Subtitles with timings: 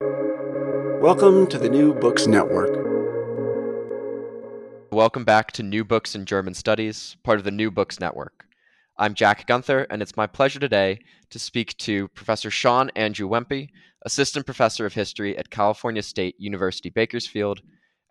[0.00, 2.70] Welcome to the New Books Network.
[4.92, 8.46] Welcome back to New Books in German Studies, part of the New Books Network.
[8.96, 13.70] I'm Jack Gunther, and it's my pleasure today to speak to Professor Sean Andrew Wempe,
[14.02, 17.60] Assistant Professor of History at California State University Bakersfield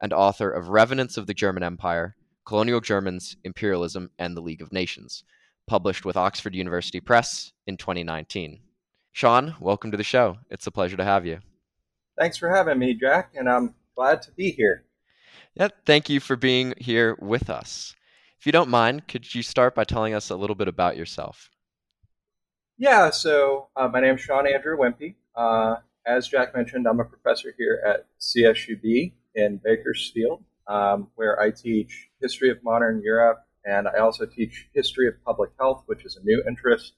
[0.01, 4.73] and author of Revenants of the German Empire Colonial Germans, Imperialism, and the League of
[4.73, 5.23] Nations,
[5.67, 8.59] published with Oxford University Press in 2019.
[9.13, 10.37] Sean, welcome to the show.
[10.49, 11.39] It's a pleasure to have you.
[12.17, 14.83] Thanks for having me, Jack, and I'm glad to be here.
[15.53, 17.95] Yeah, thank you for being here with us.
[18.39, 21.49] If you don't mind, could you start by telling us a little bit about yourself?
[22.77, 25.15] Yeah, so uh, my name is Sean Andrew Wempe.
[25.35, 31.51] Uh, as Jack mentioned, I'm a professor here at CSUB in Bakersfield, um, where I
[31.51, 36.15] teach history of modern Europe, and I also teach history of public health, which is
[36.15, 36.93] a new interest,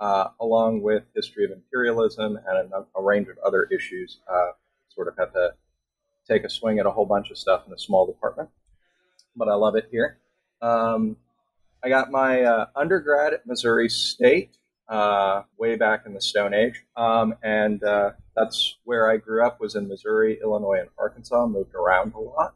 [0.00, 4.18] uh, along with history of imperialism and a, a range of other issues.
[4.30, 4.52] Uh,
[4.88, 5.52] sort of have to
[6.28, 8.48] take a swing at a whole bunch of stuff in a small department,
[9.36, 10.18] but I love it here.
[10.60, 11.16] Um,
[11.84, 14.56] I got my uh, undergrad at Missouri State
[14.88, 19.60] uh, way back in the Stone Age, um, and uh, that's where I grew up.
[19.60, 21.46] Was in Missouri, Illinois, and Arkansas.
[21.46, 22.54] Moved around a lot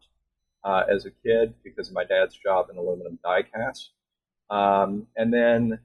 [0.65, 3.91] uh, as a kid because of my dad's job in aluminum die cast,
[4.49, 5.81] um, and then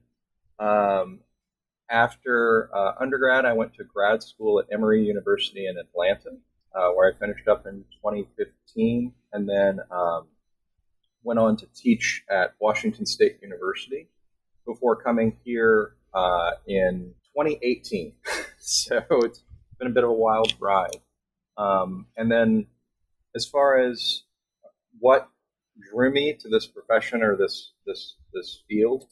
[0.59, 1.19] um,
[1.89, 6.37] after uh, undergrad, I went to grad school at Emory University in Atlanta,
[6.75, 10.27] uh, where I finished up in 2015, and then um,
[11.23, 14.07] went on to teach at Washington State University
[14.65, 18.13] before coming here uh, in 2018.
[18.59, 19.43] so it's
[19.77, 20.97] been a bit of a wild ride.
[21.57, 22.67] Um, and then,
[23.35, 24.23] as far as
[24.99, 25.29] what
[25.91, 29.05] drew me to this profession or this this this field,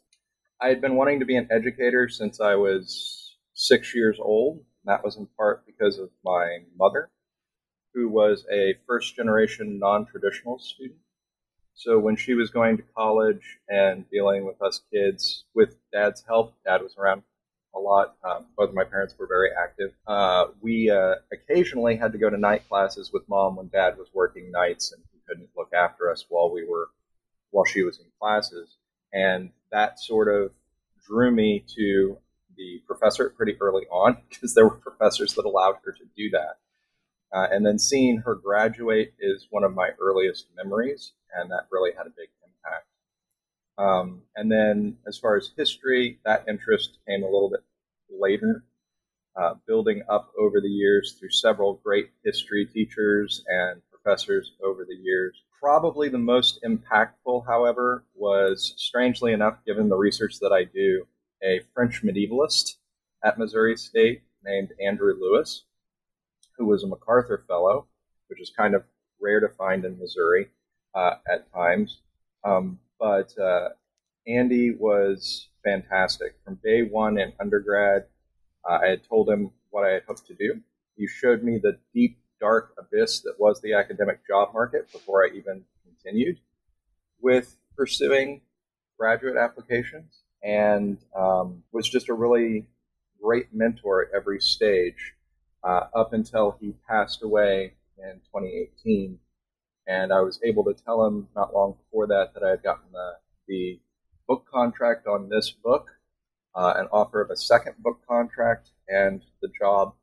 [0.63, 4.63] I had been wanting to be an educator since I was six years old.
[4.85, 7.09] That was in part because of my mother,
[7.93, 10.99] who was a first generation non traditional student.
[11.73, 16.53] So when she was going to college and dealing with us kids, with dad's help,
[16.65, 17.23] dad was around
[17.75, 18.15] a lot.
[18.23, 19.91] Um, both of my parents were very active.
[20.07, 24.07] Uh, we uh, occasionally had to go to night classes with mom when dad was
[24.13, 26.87] working nights and he couldn't look after us while we were
[27.51, 28.77] while she was in classes.
[29.13, 30.51] And that sort of
[31.05, 32.17] drew me to
[32.57, 36.57] the professor pretty early on because there were professors that allowed her to do that.
[37.33, 41.91] Uh, and then seeing her graduate is one of my earliest memories, and that really
[41.97, 42.85] had a big impact.
[43.79, 47.63] Um, and then as far as history, that interest came a little bit
[48.11, 48.63] later,
[49.35, 54.95] uh, building up over the years through several great history teachers and professors over the
[54.95, 55.41] years.
[55.63, 61.07] Probably the most impactful, however, was strangely enough, given the research that I do,
[61.41, 62.75] a French medievalist
[63.23, 65.63] at Missouri State named Andrew Lewis
[66.57, 67.87] who was a MacArthur Fellow,
[68.27, 68.83] which is kind of
[69.19, 70.49] rare to find in Missouri
[70.95, 72.01] uh, at times.
[72.43, 73.69] Um, but uh,
[74.27, 76.35] Andy was fantastic.
[76.43, 78.05] From day one in undergrad,
[78.69, 80.61] uh, I had told him what I had hoped to do.
[80.95, 85.29] He showed me the deep, dark abyss that was the academic job market before I
[85.33, 86.39] even continued
[87.21, 88.41] with pursuing
[88.99, 92.67] graduate applications and um, was just a really
[93.21, 95.13] great mentor at every stage
[95.63, 99.17] uh, up until he passed away in 2018.
[99.87, 102.91] And I was able to tell him not long before that that I had gotten
[102.91, 103.13] the,
[103.47, 103.79] the
[104.27, 105.87] book contract on this book,
[106.55, 109.93] uh, an offer of a second book contract, and the job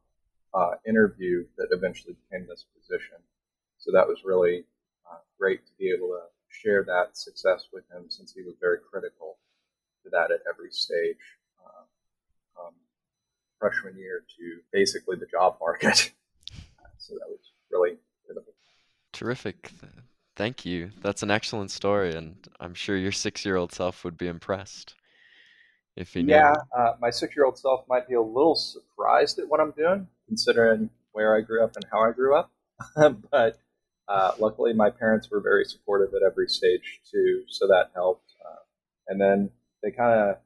[0.55, 3.17] uh, interview that eventually became this position.
[3.79, 4.64] So that was really
[5.11, 8.79] uh, great to be able to share that success with him since he was very
[8.79, 9.38] critical
[10.02, 11.17] to that at every stage,
[11.64, 12.75] uh, um,
[13.58, 16.12] freshman year to basically the job market.
[16.99, 18.52] so that was really critical.
[19.12, 19.73] Terrific.
[20.37, 20.91] Thank you.
[21.02, 24.94] That's an excellent story, and I'm sure your six-year-old self would be impressed
[25.97, 26.32] if he knew.
[26.32, 30.88] Yeah, uh, my six-year-old self might be a little surprised at what I'm doing, considering
[31.11, 32.53] where I grew up and how I grew up.
[33.31, 33.59] but
[34.09, 38.32] uh, luckily, my parents were very supportive at every stage too, so that helped.
[38.47, 38.62] Uh,
[39.09, 39.50] and then
[39.82, 40.37] they kind of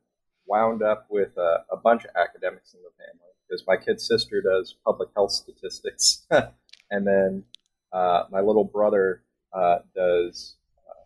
[0.47, 4.41] wound up with a, a, bunch of academics in the family because my kid sister
[4.41, 6.27] does public health statistics,
[6.91, 7.45] and then
[7.93, 9.23] uh, my little brother
[9.53, 10.57] uh, does
[10.89, 11.05] uh,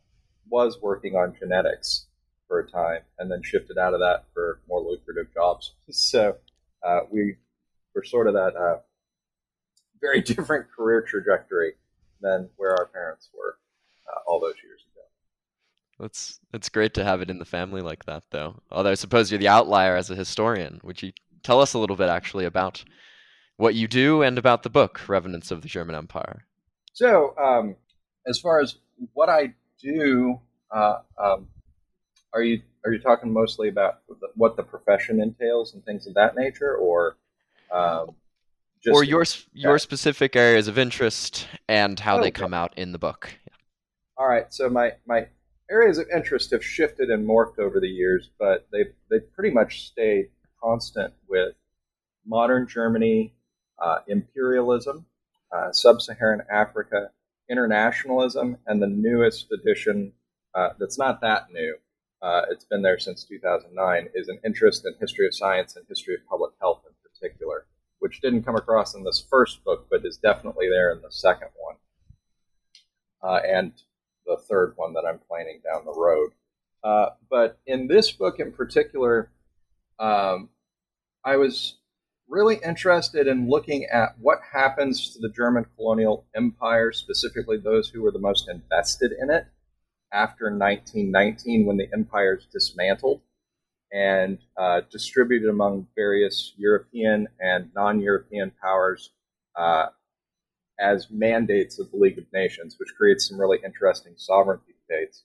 [0.49, 2.07] was working on genetics
[2.47, 5.75] for a time, and then shifted out of that for more lucrative jobs.
[5.91, 6.37] so
[6.87, 7.37] uh, we
[8.05, 8.79] sort of that uh,
[10.00, 11.75] very different career trajectory
[12.21, 13.59] than where our parents were
[14.09, 15.03] uh, all those years ago.
[16.00, 18.61] That's that's great to have it in the family like that, though.
[18.71, 20.81] Although I suppose you're the outlier as a historian.
[20.85, 21.12] Would you
[21.43, 22.85] tell us a little bit actually about
[23.56, 26.45] what you do and about the book Revenants of the German Empire?
[26.93, 27.77] So, um,
[28.27, 28.77] as far as
[29.12, 30.41] what I do,
[30.71, 31.49] uh, um,
[32.33, 34.00] are you are you talking mostly about
[34.35, 37.17] what the profession entails and things of that nature, or
[37.73, 38.15] um,
[38.91, 43.35] or your your specific areas of interest and how they come out in the book?
[44.17, 45.29] All right, so my my
[45.70, 49.87] areas of interest have shifted and morphed over the years, but they've they've pretty much
[49.87, 50.31] stayed
[50.62, 51.55] constant with
[52.26, 53.35] modern Germany,
[53.79, 55.06] uh, imperialism,
[55.53, 57.11] uh, sub-Saharan Africa,
[57.49, 60.12] internationalism, and the newest edition
[60.55, 61.76] uh, that's not that new.
[62.21, 64.09] Uh, it's been there since 2009.
[64.14, 67.67] Is an interest in history of science and history of public health in particular,
[67.99, 71.49] which didn't come across in this first book, but is definitely there in the second
[71.56, 71.76] one,
[73.23, 73.73] uh, and
[74.26, 76.32] the third one that I'm planning down the road.
[76.85, 79.31] Uh, but in this book in particular,
[79.99, 80.50] um,
[81.25, 81.79] I was
[82.29, 88.03] really interested in looking at what happens to the German colonial empire, specifically those who
[88.03, 89.47] were the most invested in it
[90.12, 93.21] after 1919 when the empire is dismantled
[93.93, 99.11] and uh, distributed among various European and non European powers
[99.56, 99.87] uh,
[100.79, 105.25] as mandates of the League of Nations, which creates some really interesting sovereignty debates.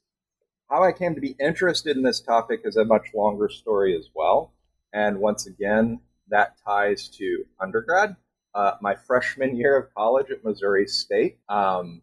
[0.69, 4.10] How I came to be interested in this topic is a much longer story as
[4.15, 4.54] well.
[4.94, 6.00] And once again,
[6.30, 8.15] that ties to undergrad.
[8.56, 12.01] Uh, my freshman year of college at Missouri State, um,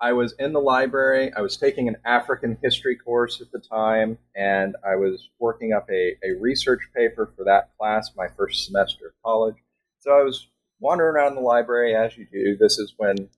[0.00, 1.30] I was in the library.
[1.36, 5.88] I was taking an African history course at the time, and I was working up
[5.90, 9.56] a, a research paper for that class my first semester of college.
[9.98, 10.48] So I was
[10.78, 12.56] wandering around the library as you do.
[12.56, 13.28] This is when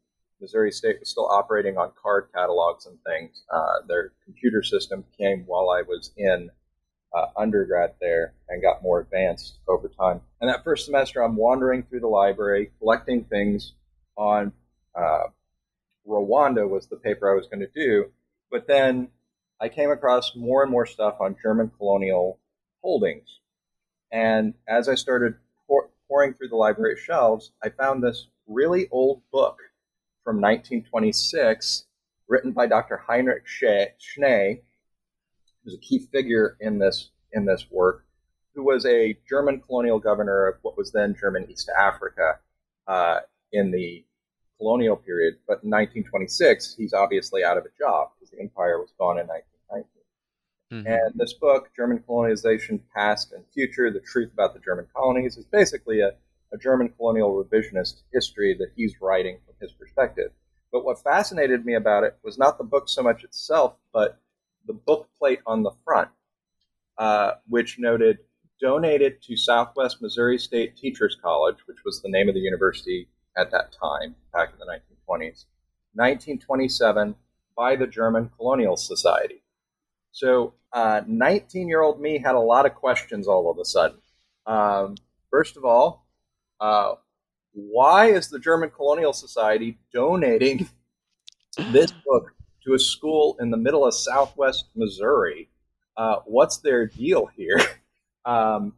[0.41, 3.43] Missouri State was still operating on card catalogs and things.
[3.53, 6.49] Uh, their computer system came while I was in
[7.13, 10.21] uh, undergrad there and got more advanced over time.
[10.41, 13.73] And that first semester, I'm wandering through the library, collecting things
[14.17, 14.53] on
[14.95, 15.25] uh,
[16.07, 18.11] Rwanda was the paper I was going to do.
[18.51, 19.09] But then
[19.61, 22.39] I came across more and more stuff on German colonial
[22.83, 23.41] holdings.
[24.11, 29.23] And as I started pour, pouring through the library shelves, I found this really old
[29.33, 29.59] book
[30.25, 31.87] from 1926
[32.29, 32.97] written by Dr.
[32.97, 34.61] Heinrich Schnee,
[35.65, 38.05] who's a key figure in this in this work,
[38.55, 42.39] who was a German colonial governor of what was then German East Africa
[42.87, 43.21] uh,
[43.53, 44.05] in the
[44.63, 45.35] colonial period.
[45.47, 49.27] But in 1926, he's obviously out of a job because the empire was gone in
[49.27, 49.93] 1919.
[50.73, 50.87] Mm-hmm.
[50.87, 55.45] And this book, German Colonization Past and Future The Truth About the German Colonies, is
[55.45, 56.13] basically a,
[56.53, 60.31] a German colonial revisionist history that he's writing from his perspective.
[60.71, 64.19] But what fascinated me about it was not the book so much itself, but
[64.67, 66.09] the book plate on the front,
[66.97, 68.19] uh, which noted
[68.61, 73.51] donated to Southwest Missouri State Teachers College, which was the name of the university at
[73.51, 75.47] that time, back in the 1920s.
[75.95, 77.15] 1927
[77.57, 79.43] by the German Colonial Society.
[80.13, 83.99] So, 19 uh, year old me had a lot of questions all of a sudden.
[84.47, 84.97] Um,
[85.31, 86.07] first of all,
[86.61, 86.95] uh,
[87.53, 90.69] why is the German Colonial Society donating
[91.71, 92.33] this book
[92.65, 95.51] to a school in the middle of southwest Missouri?
[95.97, 97.59] Uh, what's their deal here?
[98.25, 98.75] Um,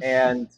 [0.00, 0.48] and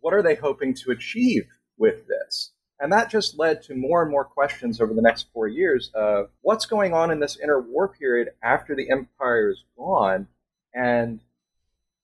[0.00, 1.46] what are they hoping to achieve
[1.78, 2.52] with this.
[2.80, 6.30] And that just led to more and more questions over the next four years of
[6.42, 10.28] what's going on in this interwar period after the empire is gone,
[10.72, 11.20] and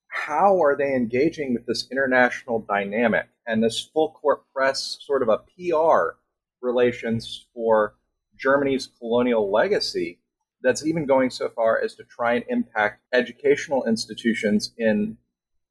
[0.08, 5.28] how are they engaging with this international dynamic and this full court press sort of
[5.28, 6.16] a PR
[6.60, 7.94] relations for
[8.36, 10.18] Germany's colonial legacy
[10.62, 15.18] that's even going so far as to try and impact educational institutions in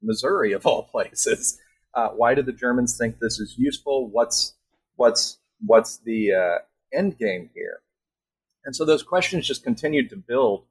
[0.00, 1.58] Missouri, of all places.
[1.94, 4.08] Uh, why do the Germans think this is useful?
[4.08, 4.54] What's
[4.96, 6.58] what's what's the uh,
[6.92, 7.80] end game here?
[8.64, 10.64] And so those questions just continued to build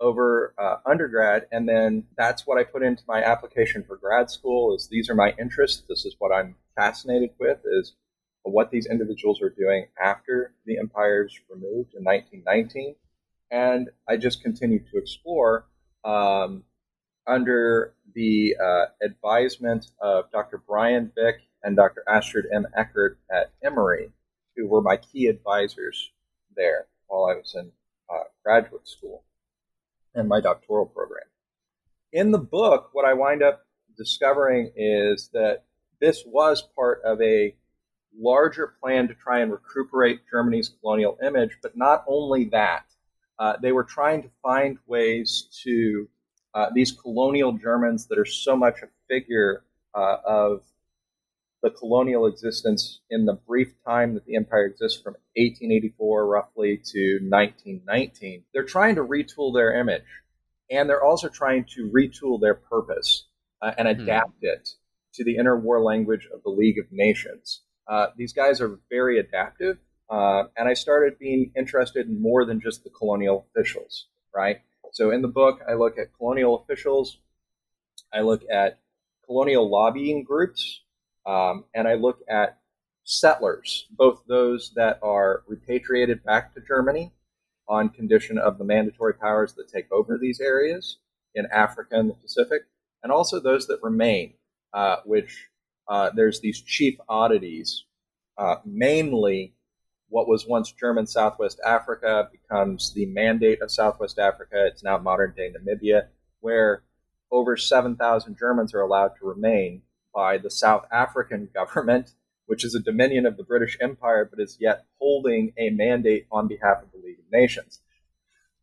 [0.00, 4.74] over uh, undergrad, and then that's what I put into my application for grad school.
[4.74, 5.82] Is these are my interests.
[5.88, 7.58] This is what I'm fascinated with.
[7.64, 7.94] Is
[8.42, 12.96] what these individuals are doing after the empire is removed in 1919,
[13.50, 15.66] and I just continued to explore
[16.04, 16.64] um,
[17.26, 20.62] under the uh, advisement of Dr.
[20.66, 22.02] Brian Vick and Dr.
[22.08, 22.66] Astrid M.
[22.76, 24.10] Eckert at Emory,
[24.56, 26.10] who were my key advisors
[26.56, 27.70] there while I was in
[28.12, 29.24] uh, graduate school
[30.14, 31.26] and my doctoral program.
[32.12, 33.64] In the book, what I wind up
[33.96, 35.64] discovering is that
[36.00, 37.54] this was part of a
[38.18, 42.84] larger plan to try and recuperate Germany's colonial image, but not only that,
[43.38, 46.08] uh, they were trying to find ways to
[46.54, 50.62] uh, these colonial Germans that are so much a figure uh, of
[51.62, 57.18] the colonial existence in the brief time that the empire exists from 1884 roughly to
[57.22, 58.42] 1919.
[58.52, 60.02] They're trying to retool their image,
[60.70, 63.26] and they're also trying to retool their purpose
[63.62, 64.02] uh, and hmm.
[64.02, 64.46] adapt hmm.
[64.46, 64.70] it
[65.14, 67.62] to the interwar language of the League of Nations.
[67.86, 69.78] Uh, these guys are very adaptive,
[70.10, 74.60] uh, and I started being interested in more than just the colonial officials, right?
[74.92, 77.18] So in the book, I look at colonial officials,
[78.12, 78.78] I look at
[79.24, 80.82] colonial lobbying groups,
[81.26, 82.58] um, and I look at
[83.04, 87.10] settlers, both those that are repatriated back to Germany
[87.68, 90.98] on condition of the mandatory powers that take over these areas
[91.34, 92.62] in Africa and the Pacific,
[93.02, 94.34] and also those that remain,
[94.74, 95.48] uh, which
[95.88, 97.84] uh, there's these chief oddities,
[98.36, 99.54] uh, mainly
[100.12, 104.66] what was once German Southwest Africa becomes the Mandate of Southwest Africa.
[104.66, 106.08] It's now modern day Namibia,
[106.40, 106.82] where
[107.30, 109.80] over 7,000 Germans are allowed to remain
[110.14, 112.10] by the South African government,
[112.44, 116.46] which is a dominion of the British Empire, but is yet holding a mandate on
[116.46, 117.80] behalf of the League of Nations.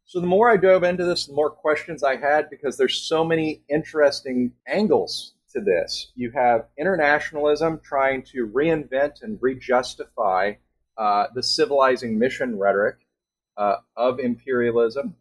[0.05, 3.25] So the more I dove into this, the more questions I had because there's so
[3.25, 6.11] many interesting angles to this.
[6.13, 10.57] You have internationalism trying to reinvent and rejustify
[10.99, 12.97] uh, the civilizing mission rhetoric
[13.57, 15.15] uh, of imperialism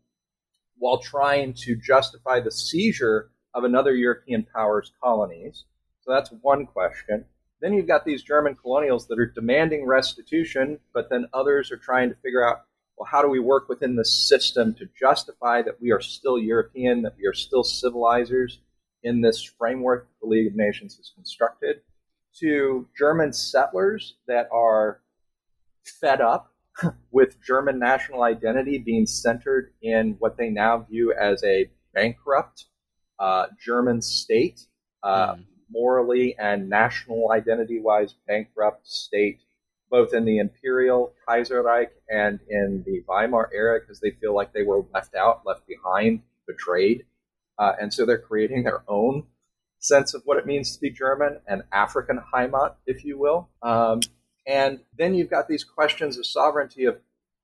[0.76, 5.64] while trying to justify the seizure of another European power's colonies.
[6.00, 7.24] So that's one question.
[7.60, 12.08] Then you've got these German colonials that are demanding restitution, but then others are trying
[12.08, 12.64] to figure out,
[12.96, 17.02] well, how do we work within the system to justify that we are still European,
[17.02, 18.58] that we are still civilizers
[19.04, 21.82] in this framework that the League of Nations has constructed,
[22.40, 25.00] to German settlers that are
[25.88, 26.52] fed up
[27.10, 32.66] with German national identity being centered in what they now view as a bankrupt
[33.18, 34.60] uh, German state,
[35.02, 35.44] uh, mm.
[35.70, 39.40] morally and national identity wise bankrupt state,
[39.90, 44.62] both in the Imperial Kaiserreich and in the Weimar era, because they feel like they
[44.62, 47.04] were left out, left behind, betrayed.
[47.58, 49.24] Uh, and so they're creating their own
[49.80, 53.48] sense of what it means to be German, an African Heimat, if you will.
[53.62, 54.00] Um,
[54.48, 56.98] and then you've got these questions of sovereignty of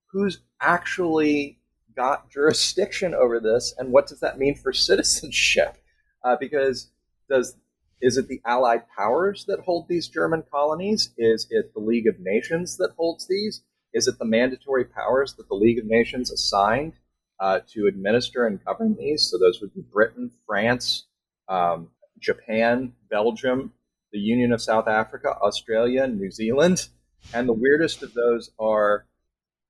[0.06, 1.58] who's actually
[1.94, 5.76] got jurisdiction over this and what does that mean for citizenship?
[6.25, 6.90] Uh, because
[7.28, 7.56] does
[8.00, 11.11] is it the Allied powers that hold these German colonies?
[11.16, 13.62] Is it the League of Nations that holds these?
[13.92, 16.94] Is it the mandatory powers that the League of Nations assigned
[17.38, 19.30] uh, to administer and govern these?
[19.30, 21.06] So those would be Britain, France,
[21.49, 23.73] um, Japan, Belgium,
[24.14, 26.88] the Union of South Africa, Australia, New Zealand.
[27.35, 29.06] And the weirdest of those are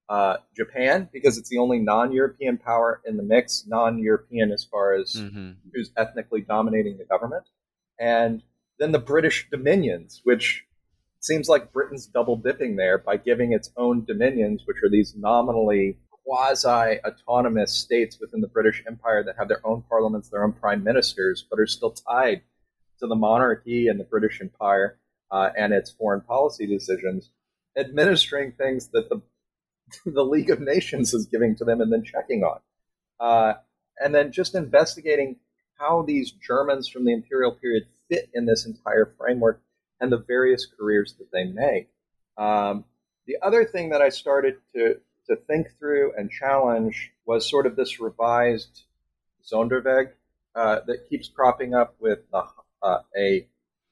[0.09, 4.63] uh, Japan, because it's the only non European power in the mix, non European as
[4.63, 5.53] far as mm-hmm.
[5.73, 7.45] who's ethnically dominating the government.
[7.99, 8.43] And
[8.79, 10.65] then the British dominions, which
[11.21, 15.97] seems like Britain's double dipping there by giving its own dominions, which are these nominally
[16.11, 20.85] quasi autonomous states within the British Empire that have their own parliaments, their own prime
[20.85, 22.43] ministers, but are still tied
[23.01, 24.99] to the monarchy and the British Empire
[25.31, 27.31] uh, and its foreign policy decisions
[27.77, 29.21] administering things that the
[30.11, 32.61] the League of Nations is giving to them and then checking on,
[33.21, 33.55] uh,
[33.99, 35.37] and then just investigating
[35.79, 39.61] how these Germans from the imperial period fit in this entire framework
[40.01, 41.89] and the various careers that they make.
[42.37, 42.85] Um,
[43.27, 47.77] the other thing that I started to, to think through and challenge was sort of
[47.77, 48.85] this revised
[49.45, 50.11] Sonderweg
[50.55, 52.45] uh, that keeps cropping up with the,
[52.85, 53.47] uh, a,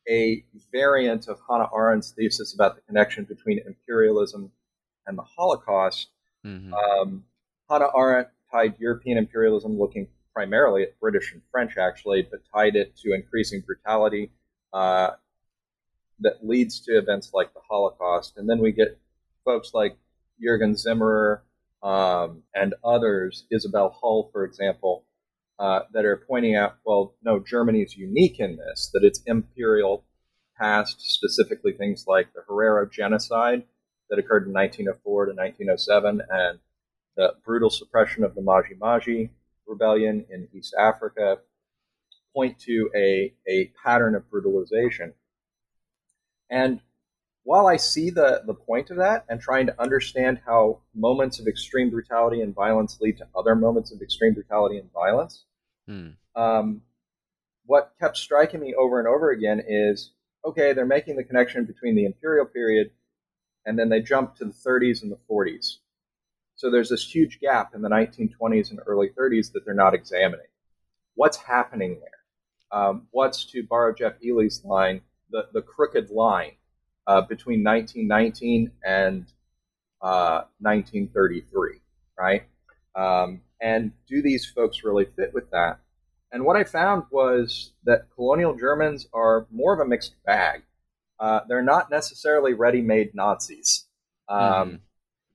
[0.08, 4.52] a variant of Hannah Arendt's thesis about the connection between imperialism
[5.06, 6.08] and the Holocaust.
[6.46, 6.74] Mm-hmm.
[6.74, 7.24] Um,
[7.68, 12.96] Hannah Arendt tied European imperialism, looking primarily at British and French, actually, but tied it
[12.98, 14.30] to increasing brutality
[14.72, 15.10] uh,
[16.20, 18.34] that leads to events like the Holocaust.
[18.36, 18.98] And then we get
[19.44, 19.96] folks like
[20.42, 21.40] Jürgen Zimmerer
[21.82, 25.04] um, and others, Isabel Hull, for example,
[25.58, 30.04] uh, that are pointing out, well, no, Germany is unique in this, that its imperial
[30.58, 33.64] past, specifically things like the Herero genocide
[34.10, 36.58] that occurred in 1904 to 1907, and
[37.16, 39.30] the brutal suppression of the Maji Maji
[39.66, 41.38] rebellion in East Africa,
[42.34, 45.12] point to a, a pattern of brutalization.
[46.50, 46.80] And
[47.44, 51.46] while I see the, the point of that and trying to understand how moments of
[51.46, 55.44] extreme brutality and violence lead to other moments of extreme brutality and violence,
[55.88, 56.10] hmm.
[56.36, 56.82] um,
[57.66, 60.12] what kept striking me over and over again is
[60.44, 62.90] okay, they're making the connection between the imperial period
[63.64, 65.76] and then they jump to the 30s and the 40s.
[66.56, 70.46] So there's this huge gap in the 1920s and early 30s that they're not examining.
[71.14, 72.78] What's happening there?
[72.80, 76.52] Um, what's, to borrow Geoff Eley's line, the, the crooked line
[77.06, 79.26] uh, between 1919 and
[80.00, 81.80] uh, 1933,
[82.18, 82.44] right?
[82.94, 85.78] Um, and do these folks really fit with that?
[86.32, 90.62] And what I found was that colonial Germans are more of a mixed bag.
[91.20, 93.86] Uh, they're not necessarily ready-made Nazis.
[94.28, 94.78] Um, mm.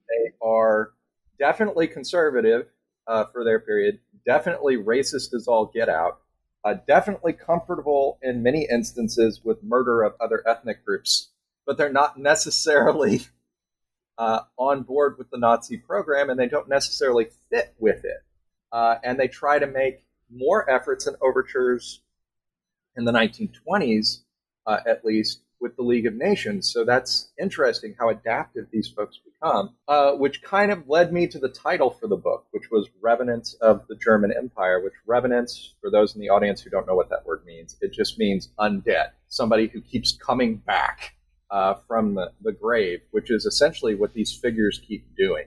[0.10, 0.92] They are
[1.40, 2.68] definitely conservative
[3.06, 6.20] uh, for their period, definitely racist as all get out,
[6.66, 11.30] uh, definitely comfortable in many instances with murder of other ethnic groups
[11.68, 13.22] but they're not necessarily
[14.18, 18.24] uh, on board with the Nazi program and they don't necessarily fit with it.
[18.72, 22.02] Uh, and they try to make more efforts and overtures
[22.96, 24.22] in the 1920s,
[24.66, 26.72] uh, at least, with the League of Nations.
[26.72, 31.40] So that's interesting how adaptive these folks become, uh, which kind of led me to
[31.40, 35.90] the title for the book, which was Revenants of the German Empire, which revenants, for
[35.90, 39.12] those in the audience who don't know what that word means, it just means undead,
[39.28, 41.17] somebody who keeps coming back
[41.50, 45.46] uh, from the, the grave, which is essentially what these figures keep doing.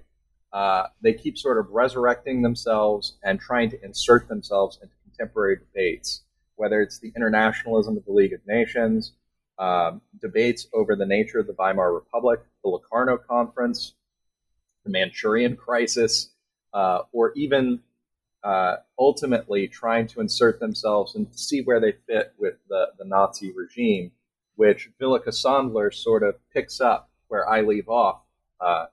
[0.53, 6.23] Uh, they keep sort of resurrecting themselves and trying to insert themselves into contemporary debates,
[6.57, 9.13] whether it's the internationalism of the League of Nations,
[9.59, 13.95] um, debates over the nature of the Weimar Republic, the Locarno Conference,
[14.85, 16.31] the Manchurian Crisis,
[16.73, 17.81] uh, or even
[18.43, 23.53] uh, ultimately trying to insert themselves and see where they fit with the, the Nazi
[23.53, 24.13] regime
[24.61, 28.21] which Willeke Sandler sort of picks up where I leave off
[28.61, 28.89] uh,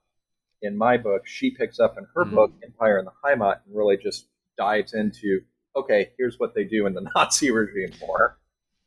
[0.62, 1.28] in my book.
[1.28, 2.36] She picks up in her mm-hmm.
[2.36, 4.28] book, Empire in the Heimat, and really just
[4.58, 5.42] dives into
[5.76, 8.38] okay, here's what they do in the Nazi regime more.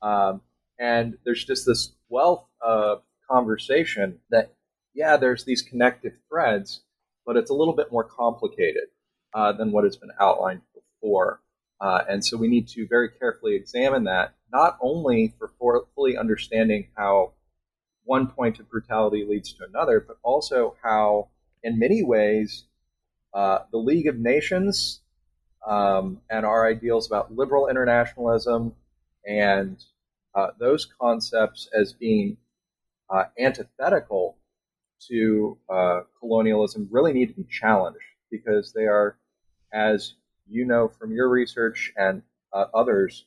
[0.01, 0.40] Um,
[0.79, 4.55] and there's just this wealth of conversation that,
[4.95, 6.81] yeah, there's these connective threads,
[7.27, 8.88] but it's a little bit more complicated
[9.35, 11.43] uh, than what has been outlined before.
[11.79, 15.50] Uh, and so we need to very carefully examine that not only for
[15.94, 17.32] fully understanding how
[18.04, 21.28] one point of brutality leads to another, but also how,
[21.62, 22.64] in many ways,
[23.32, 25.00] uh, the League of Nations
[25.66, 28.74] um, and our ideals about liberal internationalism
[29.26, 29.82] and
[30.34, 32.36] uh, those concepts as being
[33.10, 34.36] uh, antithetical
[35.08, 37.98] to uh, colonialism really need to be challenged
[38.30, 39.16] because they are,
[39.72, 40.14] as
[40.48, 43.24] you know from your research and uh, others,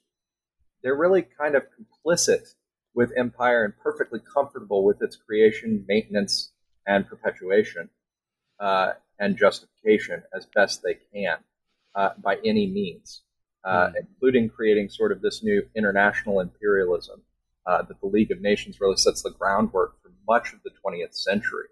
[0.84, 2.54] they're really kind of complicit
[2.94, 6.52] with empire and perfectly comfortable with its creation, maintenance,
[6.86, 7.90] and perpetuation
[8.60, 11.38] uh, and justification as best they can
[11.96, 13.22] uh, by any means,
[13.64, 13.94] uh, mm.
[14.00, 17.22] including creating sort of this new international imperialism
[17.66, 21.16] uh, that the League of Nations really sets the groundwork for much of the 20th
[21.16, 21.68] century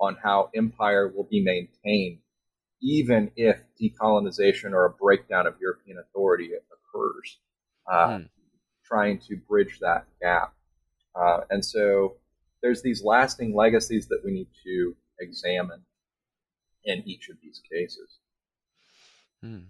[0.00, 2.18] on how empire will be maintained
[2.80, 7.38] even if decolonization or a breakdown of European authority occurs.
[7.88, 8.28] Mm
[8.84, 10.54] trying to bridge that gap.
[11.14, 12.14] Uh, and so
[12.62, 15.82] there's these lasting legacies that we need to examine
[16.84, 18.18] in each of these cases.
[19.42, 19.64] Hmm.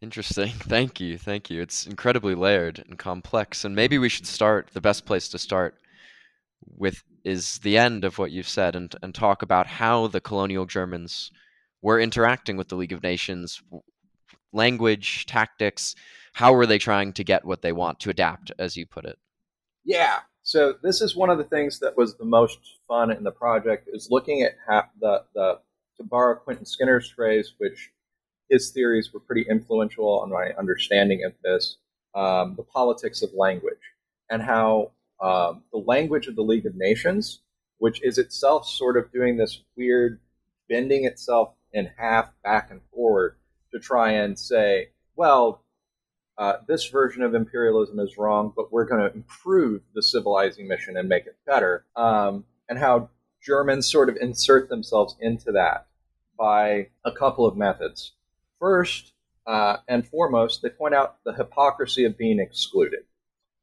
[0.00, 0.48] Interesting.
[0.58, 1.16] Thank you.
[1.16, 1.62] Thank you.
[1.62, 3.64] It's incredibly layered and complex.
[3.64, 5.76] And maybe we should start, the best place to start
[6.76, 10.66] with is the end of what you've said and, and talk about how the colonial
[10.66, 11.30] Germans
[11.80, 13.62] were interacting with the League of Nations,
[14.52, 15.94] language, tactics,
[16.32, 19.18] how are they trying to get what they want to adapt, as you put it?
[19.84, 20.20] Yeah.
[20.42, 23.88] So this is one of the things that was the most fun in the project
[23.92, 25.60] is looking at how the the
[25.98, 27.90] to borrow Quentin Skinner's phrase, which
[28.48, 31.76] his theories were pretty influential on my understanding of this,
[32.14, 33.78] um, the politics of language
[34.30, 34.90] and how
[35.20, 37.40] um, the language of the League of Nations,
[37.78, 40.20] which is itself sort of doing this weird
[40.68, 43.36] bending itself in half back and forward
[43.72, 45.61] to try and say, well,
[46.38, 50.96] uh, this version of imperialism is wrong, but we're going to improve the civilizing mission
[50.96, 51.84] and make it better.
[51.94, 53.10] Um, and how
[53.42, 55.86] Germans sort of insert themselves into that
[56.38, 58.12] by a couple of methods.
[58.58, 59.12] First
[59.46, 63.04] uh, and foremost, they point out the hypocrisy of being excluded.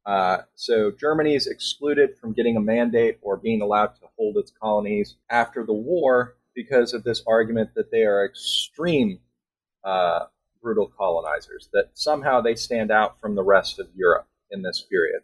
[0.06, 4.52] Uh, so Germany is excluded from getting a mandate or being allowed to hold its
[4.60, 9.20] colonies after the war because of this argument that they are extreme
[9.84, 10.26] uh,
[10.62, 15.22] brutal colonizers, that somehow they stand out from the rest of Europe in this period,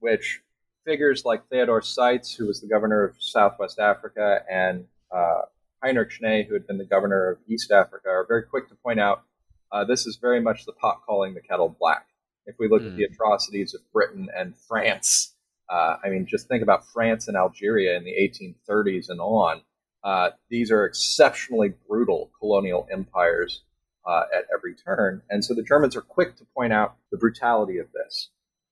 [0.00, 0.40] which
[0.84, 5.42] figures like Theodor Seitz, who was the governor of Southwest Africa, and uh,
[5.82, 9.00] Heinrich Schnee, who had been the governor of East Africa, are very quick to point
[9.00, 9.22] out
[9.70, 12.06] uh, this is very much the pot calling the kettle black.
[12.46, 12.90] If we look mm.
[12.90, 13.12] at the hmm.
[13.12, 15.34] atrocities of Britain and France,
[15.68, 19.60] uh, I mean, just think about France and Algeria in the 1830s and on.
[20.02, 23.62] Uh, these are exceptionally brutal colonial empires
[24.08, 25.22] uh, at every turn.
[25.28, 28.30] And so the Germans are quick to point out the brutality of this.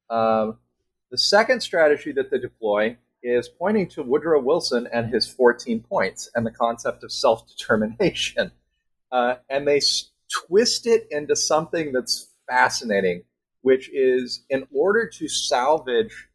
[0.08, 0.58] Um,
[1.10, 6.30] the second strategy that they deploy is pointing to Woodrow Wilson and his 14 points
[6.34, 8.50] and the concept of self determination.
[9.12, 13.22] Uh, and they s- twist it into something that's fascinating,
[13.62, 16.26] which is in order to salvage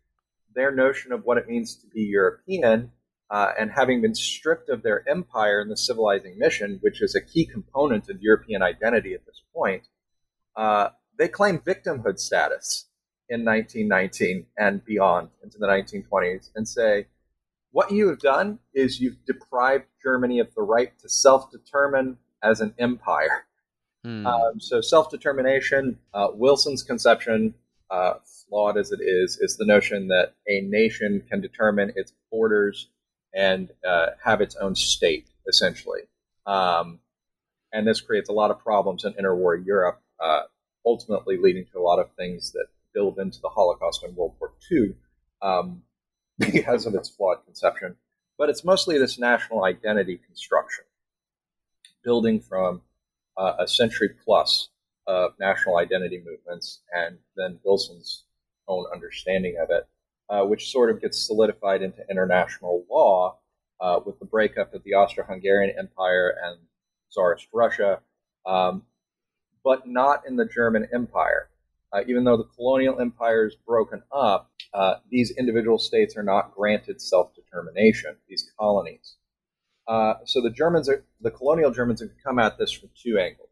[0.55, 2.89] their notion of what it means to be European,
[3.31, 7.21] uh, and having been stripped of their empire and the civilizing mission, which is a
[7.21, 9.87] key component of European identity at this point,
[10.57, 12.89] uh, they claim victimhood status
[13.29, 17.07] in 1919 and beyond into the 1920s and say,
[17.71, 22.59] what you have done is you've deprived Germany of the right to self determine as
[22.59, 23.45] an empire.
[24.03, 24.27] Hmm.
[24.27, 27.53] Um, so, self determination, uh, Wilson's conception,
[27.89, 32.89] uh, flawed as it is, is the notion that a nation can determine its borders
[33.33, 36.01] and uh, have its own state, essentially.
[36.45, 36.99] Um,
[37.73, 40.41] and this creates a lot of problems in interwar Europe, uh,
[40.85, 44.51] ultimately leading to a lot of things that build into the Holocaust and World War
[44.71, 44.93] II
[45.41, 45.83] um,
[46.39, 47.95] because of its flawed conception.
[48.37, 50.85] But it's mostly this national identity construction,
[52.03, 52.81] building from
[53.37, 54.69] uh, a century plus
[55.07, 58.23] of national identity movements and then Wilson's
[58.67, 59.87] own understanding of it
[60.31, 63.37] uh, which sort of gets solidified into international law
[63.81, 66.57] uh, with the breakup of the Austro-Hungarian Empire and
[67.11, 67.99] Tsarist Russia,
[68.45, 68.83] um,
[69.63, 71.49] but not in the German Empire.
[71.93, 76.55] Uh, even though the colonial empire is broken up, uh, these individual states are not
[76.55, 78.15] granted self-determination.
[78.29, 79.17] These colonies.
[79.85, 83.50] Uh, so the Germans, are, the colonial Germans, have come at this from two angles.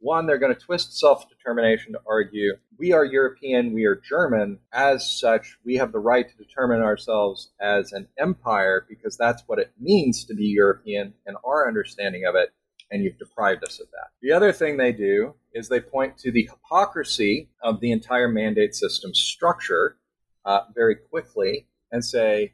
[0.00, 4.60] One, they're going to twist self determination to argue we are European, we are German.
[4.72, 9.58] As such, we have the right to determine ourselves as an empire because that's what
[9.58, 12.52] it means to be European and our understanding of it,
[12.90, 14.10] and you've deprived us of that.
[14.22, 18.76] The other thing they do is they point to the hypocrisy of the entire mandate
[18.76, 19.96] system structure
[20.44, 22.52] uh, very quickly and say,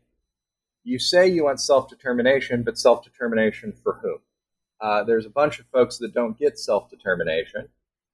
[0.82, 4.18] you say you want self determination, but self determination for whom?
[4.84, 7.68] Uh, there's a bunch of folks that don't get self determination.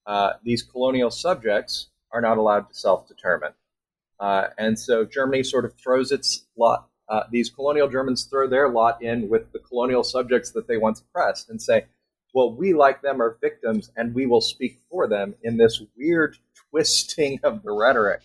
[0.07, 3.53] Uh, these colonial subjects are not allowed to self determine.
[4.21, 8.69] Uh, and so Germany sort of throws its lot, uh, these colonial Germans throw their
[8.69, 11.87] lot in with the colonial subjects that they once oppressed and say,
[12.33, 16.37] well, we, like them, are victims and we will speak for them in this weird
[16.71, 18.21] twisting of the rhetoric.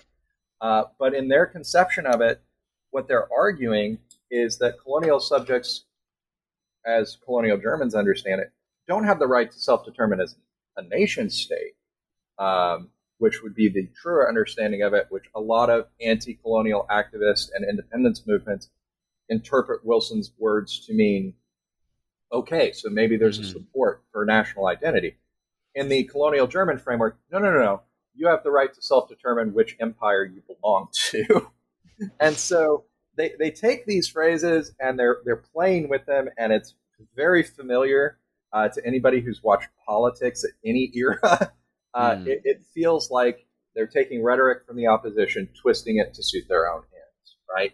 [0.62, 2.40] Uh, but in their conception of it,
[2.92, 3.98] what they're arguing
[4.30, 5.86] is that colonial subjects
[6.86, 8.52] as colonial Germans understand it,
[8.88, 10.36] don't have the right to self-determine as
[10.78, 11.74] a nation state,
[12.38, 17.50] um, which would be the truer understanding of it, which a lot of anti-colonial activists
[17.54, 18.70] and independence movements
[19.30, 21.34] interpret Wilson's words to mean,
[22.32, 23.48] okay, so maybe there's mm-hmm.
[23.48, 25.18] a support for national identity.
[25.74, 27.82] In the colonial German framework, no, no, no, no.
[28.14, 31.52] You have the right to self-determine which empire you belong to.
[32.20, 32.86] and so
[33.18, 36.76] they, they take these phrases and they're they're playing with them, and it's
[37.16, 38.18] very familiar
[38.54, 41.52] uh, to anybody who's watched politics at any era.
[41.94, 42.28] Uh, mm.
[42.28, 46.70] it, it, feels like they're taking rhetoric from the opposition, twisting it to suit their
[46.70, 47.72] own ends, right?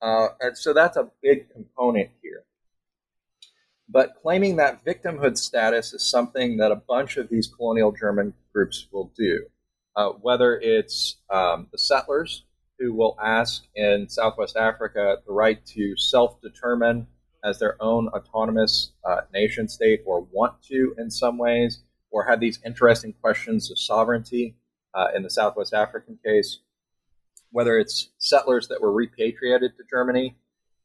[0.00, 2.44] Uh, and so that's a big component here.
[3.88, 8.86] But claiming that victimhood status is something that a bunch of these colonial German groups
[8.90, 9.46] will do,
[9.94, 12.44] uh, whether it's um, the settlers
[12.78, 17.06] who will ask in Southwest Africa the right to self determine
[17.44, 21.80] as their own autonomous uh, nation state or want to in some ways,
[22.10, 24.54] or have these interesting questions of sovereignty
[24.94, 26.60] uh, in the Southwest African case,
[27.50, 30.36] whether it's settlers that were repatriated to Germany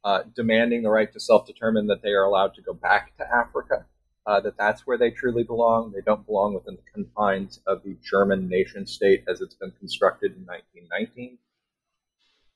[0.04, 3.26] uh, demanding the right to self determine that they are allowed to go back to
[3.30, 3.86] Africa.
[4.26, 5.92] Uh, that that's where they truly belong.
[5.92, 10.36] They don't belong within the confines of the German nation state as it's been constructed
[10.36, 11.38] in 1919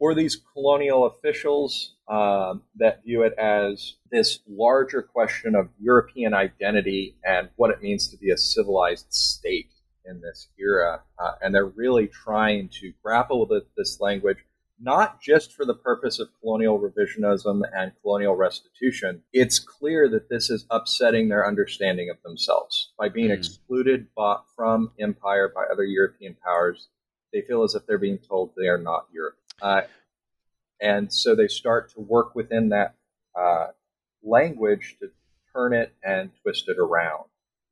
[0.02, 7.16] or these colonial officials um, that view it as this larger question of European identity
[7.24, 9.70] and what it means to be a civilized state
[10.04, 11.02] in this era.
[11.20, 14.40] Uh, and they're really trying to grapple with this language,
[14.82, 19.22] not just for the purpose of colonial revisionism and colonial restitution.
[19.32, 22.92] It's clear that this is upsetting their understanding of themselves.
[22.98, 23.38] By being mm.
[23.38, 26.88] excluded by, from empire by other European powers,
[27.32, 29.36] they feel as if they're being told they are not Europe.
[29.62, 29.82] Uh,
[30.82, 32.96] and so they start to work within that
[33.40, 33.68] uh,
[34.24, 35.10] language to
[35.54, 37.26] turn it and twist it around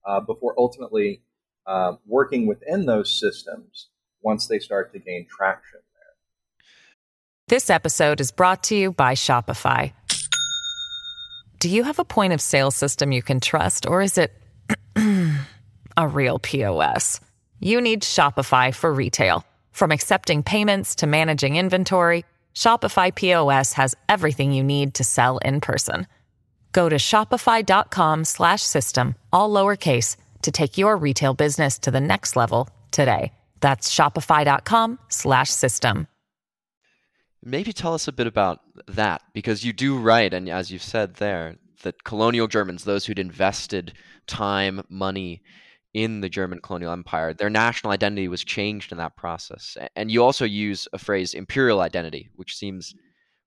[0.05, 1.21] uh, before ultimately
[1.65, 3.87] uh, working within those systems
[4.21, 6.65] once they start to gain traction there.
[7.47, 9.93] This episode is brought to you by Shopify.
[11.59, 14.31] Do you have a point of sale system you can trust, or is it
[15.97, 17.19] a real POS?
[17.59, 19.43] You need Shopify for retail.
[19.71, 25.61] From accepting payments to managing inventory, Shopify POS has everything you need to sell in
[25.61, 26.07] person.
[26.71, 33.31] Go to shopify.com/system all lowercase to take your retail business to the next level today.
[33.61, 36.07] That's shopify.com/system.
[37.43, 41.15] Maybe tell us a bit about that because you do write and as you've said
[41.15, 43.93] there that colonial Germans, those who'd invested
[44.27, 45.41] time, money
[45.93, 49.77] in the German colonial empire, their national identity was changed in that process.
[49.95, 52.93] And you also use a phrase, imperial identity, which seems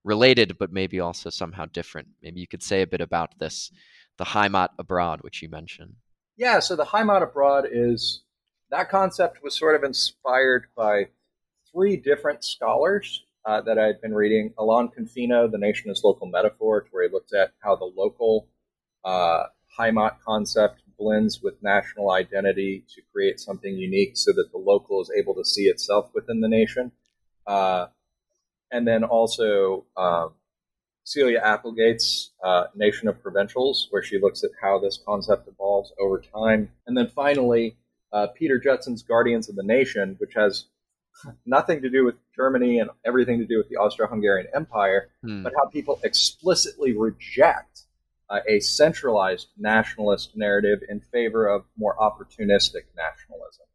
[0.03, 2.09] related, but maybe also somehow different.
[2.21, 3.71] Maybe you could say a bit about this,
[4.17, 5.95] the Heimat abroad, which you mentioned.
[6.35, 8.23] Yeah, so the Heimat abroad is
[8.71, 11.07] that concept was sort of inspired by
[11.71, 14.53] three different scholars uh, that I had been reading.
[14.57, 18.47] Alon Confino, The Nation as Local Metaphor, where he looked at how the local
[19.05, 19.43] uh,
[19.77, 25.11] Heimat concept blends with national identity to create something unique so that the local is
[25.17, 26.91] able to see itself within the nation.
[27.45, 27.87] Uh,
[28.71, 30.33] and then also um,
[31.03, 36.19] Celia Applegate's uh, Nation of Provincials, where she looks at how this concept evolves over
[36.19, 36.71] time.
[36.87, 37.77] And then finally,
[38.11, 40.65] uh, Pieter Judson's Guardians of the Nation, which has
[41.45, 45.43] nothing to do with Germany and everything to do with the Austro Hungarian Empire, hmm.
[45.43, 47.83] but how people explicitly reject
[48.33, 53.65] uh, a centralized nationalist narrative in favor of more opportunistic nationalism.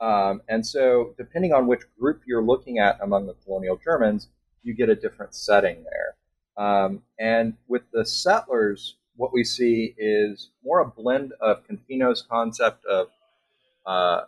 [0.00, 4.28] Um, and so, depending on which group you're looking at among the colonial Germans,
[4.62, 6.64] you get a different setting there.
[6.64, 12.84] Um, and with the settlers, what we see is more a blend of Confino's concept
[12.86, 13.08] of
[13.86, 14.22] uh,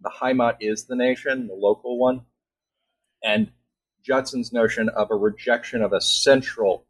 [0.00, 2.22] the Heimat is the nation, the local one,
[3.24, 3.50] and
[4.04, 6.84] Judson's notion of a rejection of a central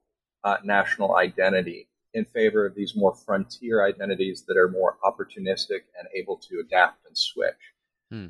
[0.44, 6.08] uh, national identity in favor of these more frontier identities that are more opportunistic and
[6.14, 7.74] able to adapt and switch.
[8.10, 8.26] Hmm.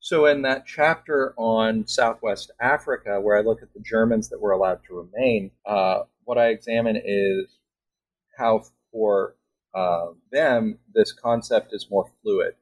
[0.00, 4.50] So, in that chapter on Southwest Africa, where I look at the Germans that were
[4.50, 7.58] allowed to remain, uh, what I examine is
[8.36, 9.36] how for
[9.74, 12.54] uh, them this concept is more fluid.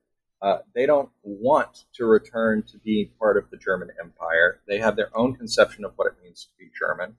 [0.42, 4.60] Uh, they don't want to return to being part of the German Empire.
[4.66, 7.16] They have their own conception of what it means to be German,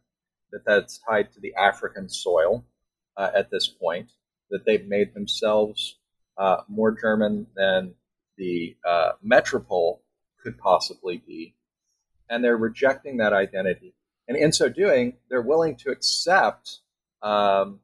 [0.51, 2.65] that that's tied to the African soil,
[3.17, 4.11] uh, at this point,
[4.49, 5.97] that they've made themselves
[6.37, 7.93] uh, more German than
[8.37, 10.01] the uh, metropole
[10.41, 11.55] could possibly be.
[12.29, 13.93] And they're rejecting that identity.
[14.27, 16.79] And in so doing, they're willing to accept
[17.21, 17.79] um,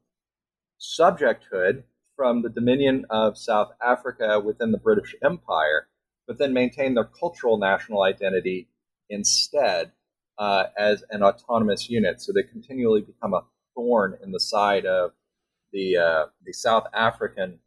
[0.80, 1.84] subjecthood
[2.16, 5.88] from the dominion of South Africa within the British Empire,
[6.28, 8.68] but then maintain their cultural national identity
[9.10, 9.92] instead
[10.38, 12.22] uh, as an autonomous unit.
[12.22, 13.44] So they continually become a
[13.78, 15.12] thorn in the side of
[15.72, 17.60] the uh, the South African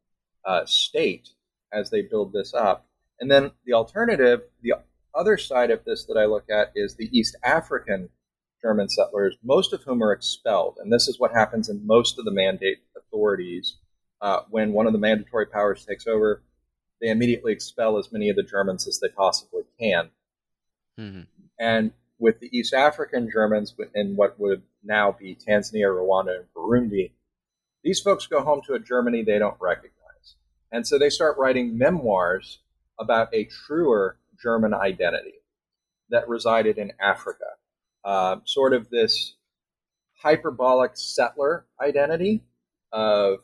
[0.44, 1.30] uh, state
[1.72, 2.86] as they build this up.
[3.20, 4.74] And then the alternative, the
[5.14, 8.08] other side of this that I look at is the East African
[8.60, 10.78] German settlers, most of whom are expelled.
[10.80, 13.76] And this is what happens in most of the mandate authorities.
[14.20, 16.42] Uh, when one of the mandatory powers takes over,
[17.00, 20.10] they immediately expel as many of the Germans as they possibly can.
[20.98, 21.22] Mm-hmm.
[21.58, 27.12] And with the East African Germans in what would now be Tanzania, Rwanda, and Burundi,
[27.84, 30.36] these folks go home to a Germany they don't recognize.
[30.72, 32.60] And so they start writing memoirs
[32.98, 35.34] about a truer German identity.
[36.10, 37.46] that resided in Africa.
[38.04, 39.36] Uh, sort of this
[40.22, 42.44] hyperbolic settler identity
[42.92, 43.38] of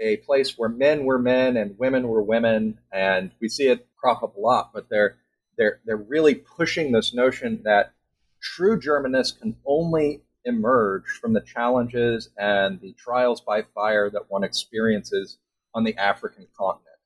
[0.00, 4.22] a place where men were men and women were women, and we see it crop
[4.22, 4.70] up a lot.
[4.72, 5.16] But they're
[5.58, 7.92] they're they're really pushing this notion that
[8.40, 14.44] true Germanness can only emerge from the challenges and the trials by fire that one
[14.44, 15.38] experiences
[15.74, 16.96] on the African continent,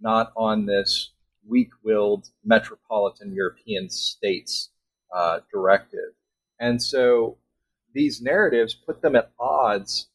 [0.00, 1.10] not on this
[1.46, 4.70] weak-willed metropolitan European states
[5.14, 6.12] uh, directive.
[6.58, 7.38] And so
[7.94, 10.08] these narratives put them at odds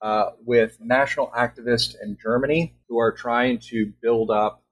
[0.00, 4.64] uh, with national activists in Germany who are trying to build up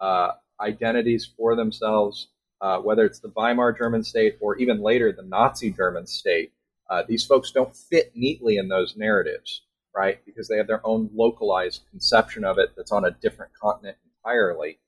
[0.00, 2.28] uh, identities for themselves,
[2.60, 6.52] uh, whether it's the Weimar German state or even later the Nazi German state.
[6.90, 9.62] Uh, these folks don't fit neatly in those narratives,
[9.94, 10.24] right?
[10.24, 14.78] Because they have their own localized conception of it that's on a different continent entirely.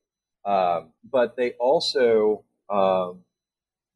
[0.44, 3.24] Um, but they also um,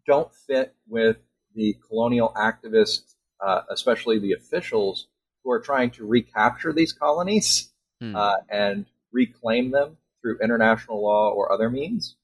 [0.06, 1.16] don't fit with
[1.54, 5.08] the colonial activists, uh, especially the officials
[5.42, 8.14] who are trying to recapture these colonies hmm.
[8.14, 12.16] uh, and reclaim them through international law or other means,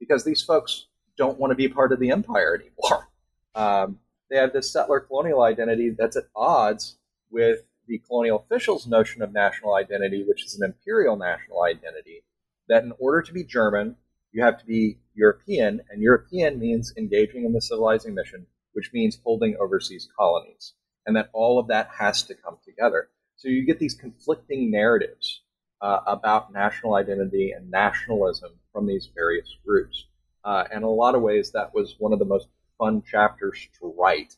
[0.00, 0.86] because these folks
[1.18, 3.08] don't want to be part of the empire anymore.
[3.54, 3.98] Um,
[4.30, 6.96] they have this settler colonial identity that's at odds
[7.30, 12.24] with the colonial officials' notion of national identity, which is an imperial national identity.
[12.66, 13.96] That in order to be German,
[14.32, 19.20] you have to be European, and European means engaging in the civilizing mission, which means
[19.22, 20.72] holding overseas colonies
[21.06, 23.08] and that all of that has to come together.
[23.36, 25.41] So you get these conflicting narratives
[25.82, 30.06] uh, about national identity and nationalism from these various groups.
[30.44, 33.68] Uh, and in a lot of ways, that was one of the most fun chapters
[33.78, 34.36] to write.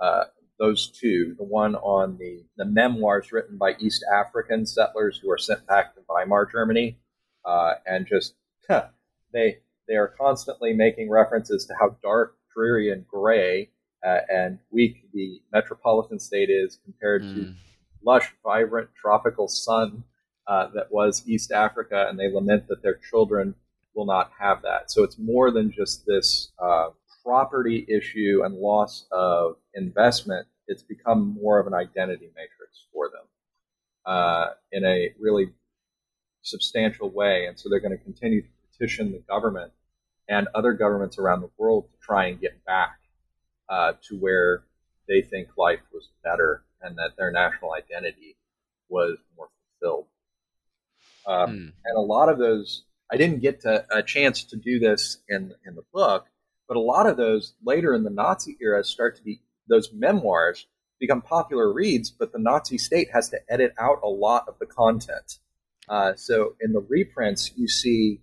[0.00, 0.24] Uh,
[0.58, 5.38] those two, the one on the, the memoirs written by East African settlers who are
[5.38, 6.98] sent back to Weimar Germany,
[7.44, 8.34] uh, and just
[8.68, 8.86] huh,
[9.32, 13.70] they they are constantly making references to how dark, dreary, and gray
[14.06, 17.34] uh, and weak the metropolitan state is compared mm.
[17.34, 17.52] to hmm.
[18.04, 20.04] lush, vibrant, tropical sun
[20.46, 23.54] uh, that was East Africa, and they lament that their children
[23.94, 24.90] will not have that.
[24.90, 26.88] So it's more than just this uh,
[27.24, 30.46] property issue and loss of investment.
[30.66, 33.26] It's become more of an identity matrix for them
[34.06, 35.50] uh, in a really
[36.42, 39.72] substantial way, and so they're going to continue to petition the government
[40.28, 42.98] and other governments around the world to try and get back
[43.68, 44.64] uh, to where
[45.08, 48.36] they think life was better and that their national identity
[48.88, 49.48] was more
[49.80, 50.06] fulfilled.
[51.26, 51.72] Um, mm.
[51.84, 55.54] And a lot of those, I didn't get to, a chance to do this in
[55.66, 56.26] in the book,
[56.68, 60.66] but a lot of those later in the Nazi era start to be those memoirs
[61.00, 64.66] become popular reads, but the Nazi state has to edit out a lot of the
[64.66, 65.38] content.
[65.88, 68.20] Uh, so in the reprints, you see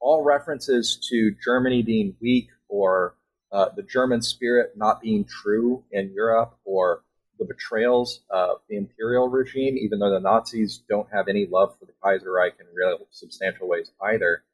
[0.00, 3.16] all references to Germany being weak or
[3.50, 7.02] uh, the German spirit not being true in Europe or
[7.38, 11.86] the betrayals of the imperial regime, even though the Nazis don't have any love for
[11.86, 14.44] the Kaiserreich in real substantial ways either,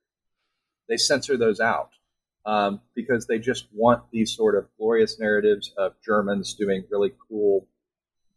[0.88, 1.90] they censor those out
[2.44, 7.66] um, because they just want these sort of glorious narratives of Germans doing really cool,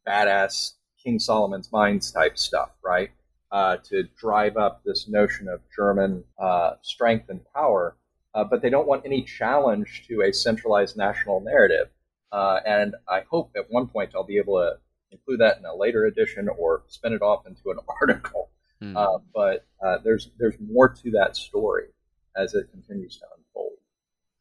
[0.08, 3.12] badass King Solomon's Mines type stuff, right?
[3.52, 7.96] Uh, to drive up this notion of German uh, strength and power
[8.36, 11.88] uh, but they don't want any challenge to a centralized national narrative.
[12.32, 14.78] Uh, and I hope at one point I'll be able to
[15.12, 18.50] include that in a later edition or spin it off into an article.
[18.82, 18.98] Hmm.
[18.98, 21.88] Uh, but uh, there's there's more to that story
[22.36, 23.78] as it continues to unfold.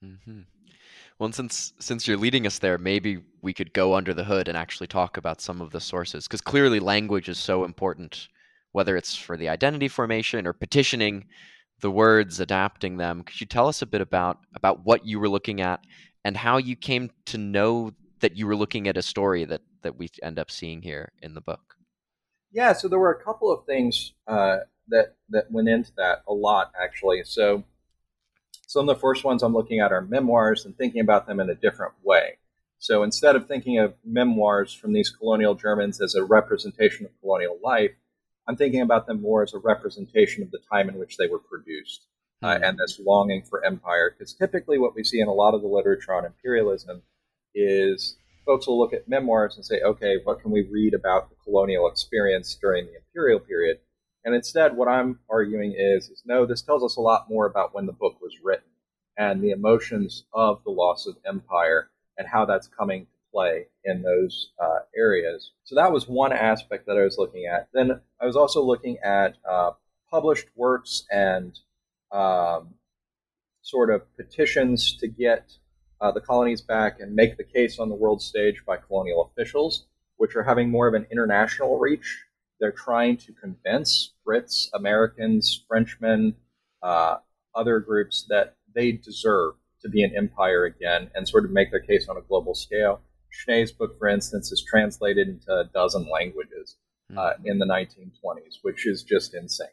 [0.04, 0.40] Mm-hmm.
[1.18, 4.58] Well, since since you're leading us there, maybe we could go under the hood and
[4.58, 8.28] actually talk about some of the sources, because clearly language is so important,
[8.72, 11.26] whether it's for the identity formation or petitioning
[11.80, 13.22] the words, adapting them.
[13.22, 15.84] Could you tell us a bit about about what you were looking at
[16.24, 19.98] and how you came to know that you were looking at a story that that
[19.98, 21.76] we end up seeing here in the book?
[22.52, 24.58] Yeah, so there were a couple of things uh,
[24.88, 27.22] that that went into that a lot actually.
[27.24, 27.64] So
[28.66, 31.50] some of the first ones I'm looking at are memoirs and thinking about them in
[31.50, 32.38] a different way.
[32.78, 37.58] So instead of thinking of memoirs from these colonial Germans as a representation of colonial
[37.62, 37.92] life,
[38.46, 41.38] I'm thinking about them more as a representation of the time in which they were
[41.38, 42.06] produced
[42.44, 42.64] uh, hmm.
[42.64, 44.14] and this longing for empire.
[44.16, 47.02] Because typically, what we see in a lot of the literature on imperialism
[47.54, 51.36] is folks will look at memoirs and say, okay, what can we read about the
[51.42, 53.78] colonial experience during the imperial period?
[54.24, 57.74] And instead, what I'm arguing is, is no, this tells us a lot more about
[57.74, 58.68] when the book was written
[59.16, 64.02] and the emotions of the loss of empire and how that's coming to play in
[64.02, 65.52] those uh, areas.
[65.64, 67.68] So that was one aspect that I was looking at.
[67.72, 69.72] Then I was also looking at uh,
[70.10, 71.58] published works and
[72.14, 72.74] um,
[73.62, 75.50] sort of petitions to get
[76.00, 79.86] uh, the colonies back and make the case on the world stage by colonial officials,
[80.16, 82.24] which are having more of an international reach.
[82.60, 86.34] They're trying to convince Brits, Americans, Frenchmen,
[86.82, 87.16] uh,
[87.54, 91.80] other groups that they deserve to be an empire again and sort of make their
[91.80, 93.00] case on a global scale.
[93.32, 96.76] Schnee's book, for instance, is translated into a dozen languages
[97.16, 99.66] uh, in the 1920s, which is just insane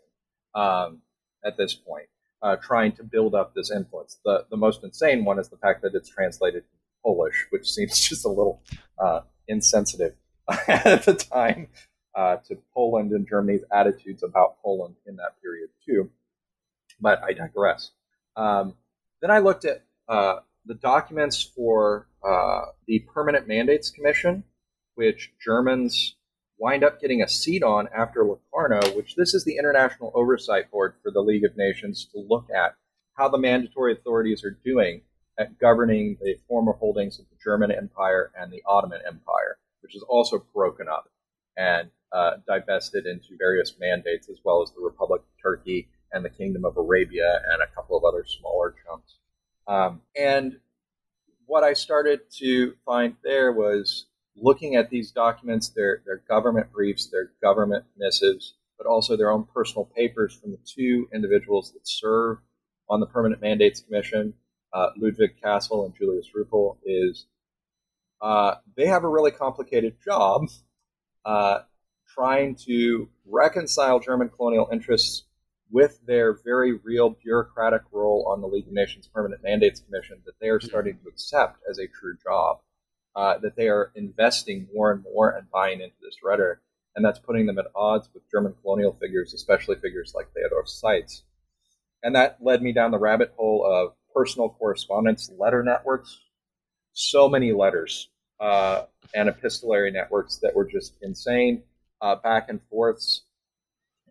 [0.55, 1.01] um,
[1.45, 2.07] at this point,
[2.41, 4.19] uh, trying to build up this influence.
[4.25, 6.63] The, the most insane one is the fact that it's translated
[7.03, 8.61] Polish, which seems just a little
[8.99, 10.15] uh, insensitive
[10.67, 11.67] at the time
[12.15, 16.09] uh, to Poland and Germany's attitudes about Poland in that period, too.
[16.99, 17.91] But I digress.
[18.35, 18.75] Um,
[19.21, 24.43] then I looked at uh, the documents for uh, the Permanent Mandates Commission,
[24.95, 26.15] which Germans
[26.61, 30.93] wind up getting a seat on after Locarno, which this is the international oversight board
[31.01, 32.75] for the League of Nations to look at
[33.15, 35.01] how the mandatory authorities are doing
[35.39, 40.03] at governing the former holdings of the German Empire and the Ottoman Empire, which is
[40.03, 41.09] also broken up
[41.57, 46.29] and uh, divested into various mandates, as well as the Republic of Turkey and the
[46.29, 49.15] Kingdom of Arabia and a couple of other smaller chunks.
[49.67, 50.59] Um, and
[51.47, 54.05] what I started to find there was
[54.41, 59.45] looking at these documents, their, their government briefs, their government missives, but also their own
[59.53, 62.39] personal papers from the two individuals that serve
[62.89, 64.33] on the Permanent Mandates Commission,
[64.73, 67.27] uh, Ludwig Kastl and Julius Ruppel, is
[68.21, 70.47] uh, they have a really complicated job
[71.25, 71.59] uh,
[72.07, 75.23] trying to reconcile German colonial interests
[75.71, 80.33] with their very real bureaucratic role on the League of Nations Permanent Mandates Commission that
[80.41, 82.59] they are starting to accept as a true job
[83.15, 86.59] uh, that they are investing more and more and buying into this rhetoric,
[86.95, 91.23] and that's putting them at odds with German colonial figures, especially figures like Theodor Seitz.
[92.03, 96.19] And that led me down the rabbit hole of personal correspondence letter networks.
[96.93, 98.09] So many letters
[98.39, 98.83] uh,
[99.13, 101.63] and epistolary networks that were just insane,
[102.01, 103.21] uh, back and forths,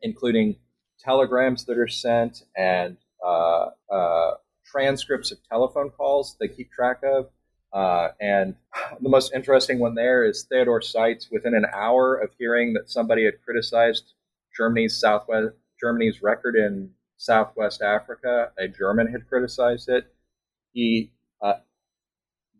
[0.02, 0.56] including
[0.98, 4.34] telegrams that are sent and uh, uh,
[4.64, 7.28] transcripts of telephone calls they keep track of
[7.72, 8.54] uh, and
[9.00, 11.28] the most interesting one there is Theodore Seitz.
[11.30, 14.12] Within an hour of hearing that somebody had criticized
[14.56, 20.12] Germany's southwest Germany's record in Southwest Africa, a German had criticized it.
[20.72, 21.54] He uh,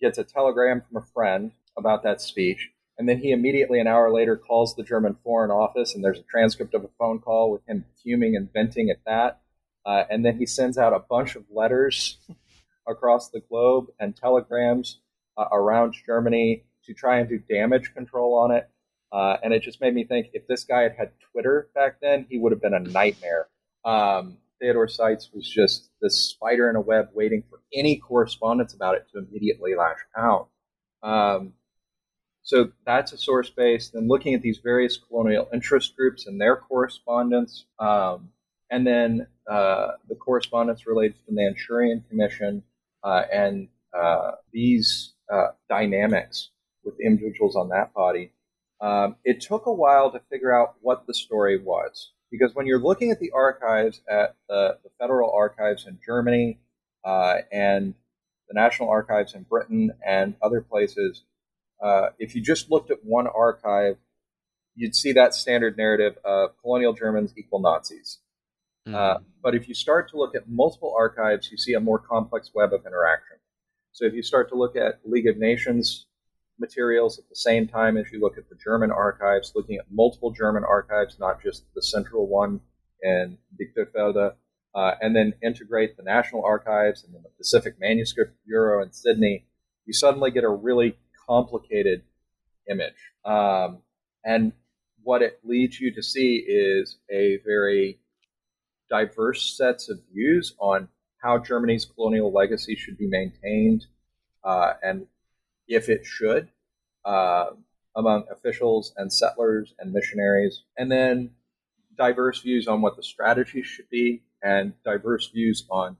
[0.00, 4.12] gets a telegram from a friend about that speech, and then he immediately, an hour
[4.12, 7.66] later, calls the German Foreign Office, and there's a transcript of a phone call with
[7.66, 9.40] him fuming and venting at that.
[9.84, 12.18] Uh, and then he sends out a bunch of letters
[12.88, 15.00] across the globe and telegrams
[15.36, 18.68] uh, around Germany to try and do damage control on it.
[19.12, 22.26] Uh, and it just made me think if this guy had had Twitter back then,
[22.30, 23.48] he would have been a nightmare.
[23.84, 28.94] Um, Theodor Seitz was just this spider in a web waiting for any correspondence about
[28.96, 30.48] it to immediately lash out.
[31.02, 31.54] Um,
[32.42, 33.88] so that's a source base.
[33.88, 38.30] Then looking at these various colonial interest groups and their correspondence, um,
[38.70, 42.62] and then uh, the correspondence related to the Manchurian Commission
[43.04, 46.50] and uh, these uh, dynamics
[46.84, 48.32] with individuals on that body.
[48.80, 52.80] Um, it took a while to figure out what the story was because when you're
[52.80, 56.60] looking at the archives at the, the federal archives in Germany
[57.04, 57.94] uh, and
[58.48, 61.24] the National Archives in Britain and other places,
[61.82, 63.96] uh, if you just looked at one archive,
[64.74, 68.18] you'd see that standard narrative of colonial Germans equal Nazis.
[68.86, 68.94] Mm-hmm.
[68.94, 72.50] Uh, but if you start to look at multiple archives, you see a more complex
[72.54, 73.36] web of interaction.
[73.92, 76.06] So if you start to look at League of Nations
[76.58, 80.30] materials at the same time as you look at the German archives, looking at multiple
[80.30, 82.60] German archives, not just the central one
[83.02, 84.34] in Lichterfelde,
[84.74, 89.46] uh, and then integrate the National Archives and then the Pacific Manuscript Bureau in Sydney,
[89.86, 92.02] you suddenly get a really complicated
[92.70, 92.94] image.
[93.24, 93.78] Um,
[94.24, 94.52] and
[95.02, 97.99] what it leads you to see is a very
[98.90, 100.88] diverse sets of views on
[101.18, 103.86] how Germany's colonial legacy should be maintained
[104.44, 105.06] uh, and
[105.68, 106.48] if it should
[107.04, 107.50] uh,
[107.96, 110.62] among officials and settlers and missionaries.
[110.76, 111.30] And then
[111.96, 115.96] diverse views on what the strategy should be and diverse views on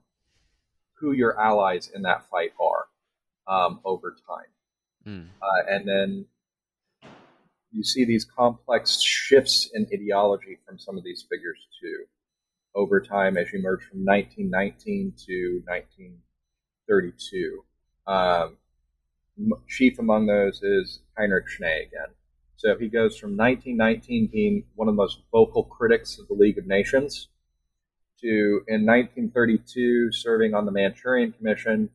[0.93, 2.87] who your allies in that fight are
[3.47, 4.45] um, over time.
[5.07, 5.27] Mm.
[5.41, 6.25] Uh, and then
[7.71, 12.05] you see these complex shifts in ideology from some of these figures too
[12.75, 17.63] over time as you merge from 1919 to 1932.
[18.07, 18.57] Um,
[19.67, 22.13] chief among those is Heinrich Schnee again.
[22.55, 26.57] So he goes from 1919 being one of the most vocal critics of the League
[26.57, 27.29] of Nations
[28.21, 31.89] to in 1932 serving on the Manchurian Commission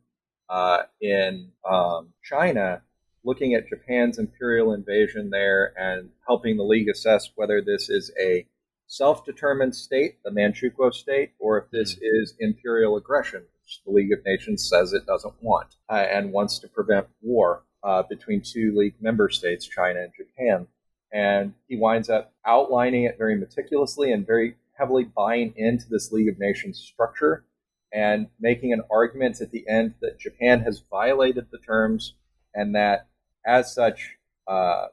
[0.48, 2.82] uh, in um, China,
[3.24, 8.46] looking at Japan's imperial invasion there and helping the League assess whether this is a
[8.86, 12.22] self determined state, the Manchukuo state, or if this mm-hmm.
[12.22, 16.58] is imperial aggression, which the League of Nations says it doesn't want uh, and wants
[16.60, 20.66] to prevent war uh, between two League member states, China and Japan.
[21.12, 26.28] And he winds up outlining it very meticulously and very heavily buying into this League
[26.28, 27.44] of Nations structure
[27.92, 32.14] and making an argument at the end that Japan has violated the terms
[32.54, 33.06] and that
[33.46, 34.16] as such,
[34.46, 34.86] uh,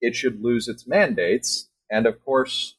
[0.00, 1.68] it should lose its mandates.
[1.90, 2.76] And of course,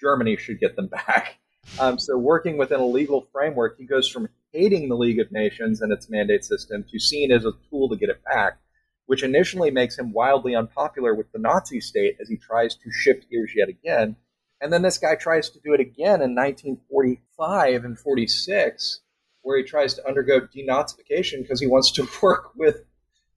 [0.00, 1.38] Germany should get them back.
[1.78, 5.82] Um, so, working within a legal framework, he goes from hating the League of Nations
[5.82, 8.58] and its mandate system to seeing it as a tool to get it back,
[9.06, 13.28] which initially makes him wildly unpopular with the Nazi state as he tries to shift
[13.30, 14.16] gears yet again
[14.60, 19.00] and then this guy tries to do it again in 1945 and 46,
[19.42, 22.84] where he tries to undergo denazification because he wants to work with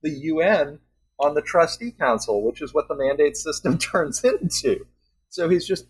[0.02, 0.80] the UN
[1.20, 4.84] on the trustee council, which is what the mandate system turns into.
[5.28, 5.86] So he's just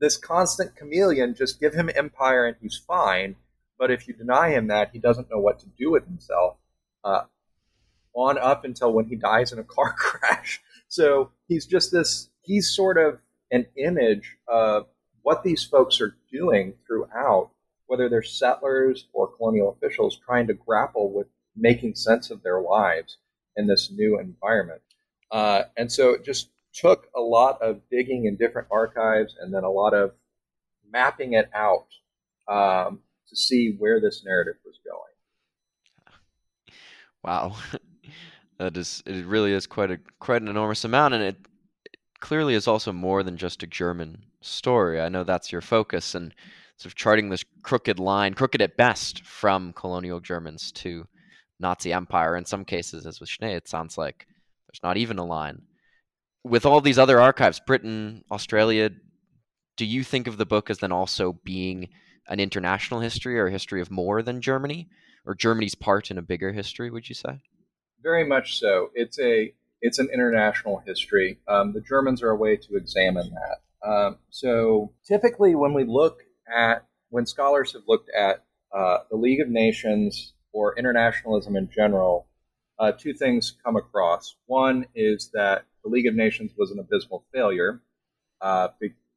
[0.00, 1.34] this constant chameleon.
[1.34, 3.36] Just give him empire and he's fine.
[3.78, 6.56] But if you deny him that, he doesn't know what to do with himself.
[7.04, 7.22] Uh,
[8.14, 10.60] on up until when he dies in a car crash.
[10.88, 12.30] So he's just this.
[12.42, 13.18] He's sort of
[13.50, 14.86] an image of
[15.22, 17.50] what these folks are doing throughout,
[17.86, 21.26] whether they're settlers or colonial officials trying to grapple with
[21.56, 23.18] making sense of their lives
[23.56, 24.80] in this new environment.
[25.30, 29.70] Uh, and so just took a lot of digging in different archives and then a
[29.70, 30.12] lot of
[30.90, 31.86] mapping it out
[32.48, 34.96] um, to see where this narrative was going.
[37.24, 37.56] Wow.
[38.58, 41.36] that is it really is quite a quite an enormous amount and it
[42.20, 45.00] clearly is also more than just a German story.
[45.00, 46.34] I know that's your focus and
[46.76, 51.06] sort of charting this crooked line, crooked at best, from colonial Germans to
[51.58, 52.36] Nazi Empire.
[52.36, 54.26] In some cases, as with Schnee, it sounds like
[54.66, 55.62] there's not even a line.
[56.44, 58.90] With all these other archives, Britain, Australia,
[59.76, 61.88] do you think of the book as then also being
[62.28, 64.88] an international history or a history of more than Germany,
[65.26, 66.90] or Germany's part in a bigger history?
[66.90, 67.40] Would you say?
[68.02, 68.90] Very much so.
[68.94, 71.38] It's a it's an international history.
[71.46, 73.88] Um, the Germans are a way to examine that.
[73.88, 76.22] Um, so typically, when we look
[76.54, 82.26] at when scholars have looked at uh, the League of Nations or internationalism in general,
[82.78, 84.36] uh, two things come across.
[84.46, 87.80] One is that the League of Nations was an abysmal failure,
[88.40, 88.68] uh,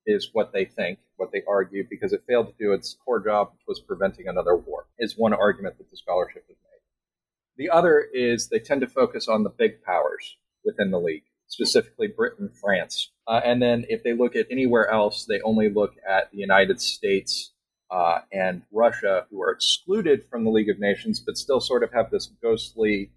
[0.06, 3.52] is what they think, what they argue, because it failed to do its core job,
[3.54, 7.64] which was preventing another war, is one argument that the scholarship has made.
[7.64, 12.08] The other is they tend to focus on the big powers, within the league, specifically
[12.08, 13.12] Britain, France.
[13.28, 16.82] Uh, and then if they look at anywhere else, they only look at the United
[16.82, 17.54] States
[17.90, 21.92] uh, and Russia, who are excluded from the League of Nations, but still sort of
[21.92, 23.12] have this ghostly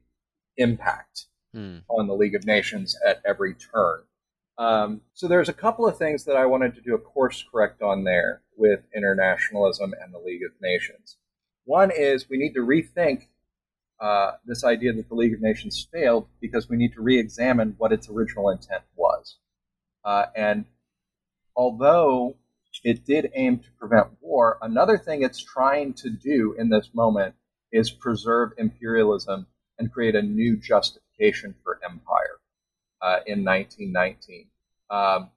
[0.57, 1.79] impact hmm.
[1.89, 4.03] on the League of Nations at every turn.
[4.59, 7.83] Um, so there's a couple of things that I wanted to do a course correct
[7.83, 11.17] on there with internationalism and the League of Nations.
[11.65, 13.29] One is we need to rethink
[14.01, 17.75] uh, this idea that the League of Nations failed because we need to re examine
[17.79, 19.39] what its original intent was.
[20.05, 20.67] Uh, and
[21.57, 22.37] although
[22.83, 27.35] it did aim to prevent war, another thing it's trying to do in this moment
[27.73, 29.47] is preserve imperialism
[29.79, 30.57] and create a new
[31.15, 32.39] justification for empire
[33.03, 34.47] uh, in 1919.
[34.91, 35.31] Um,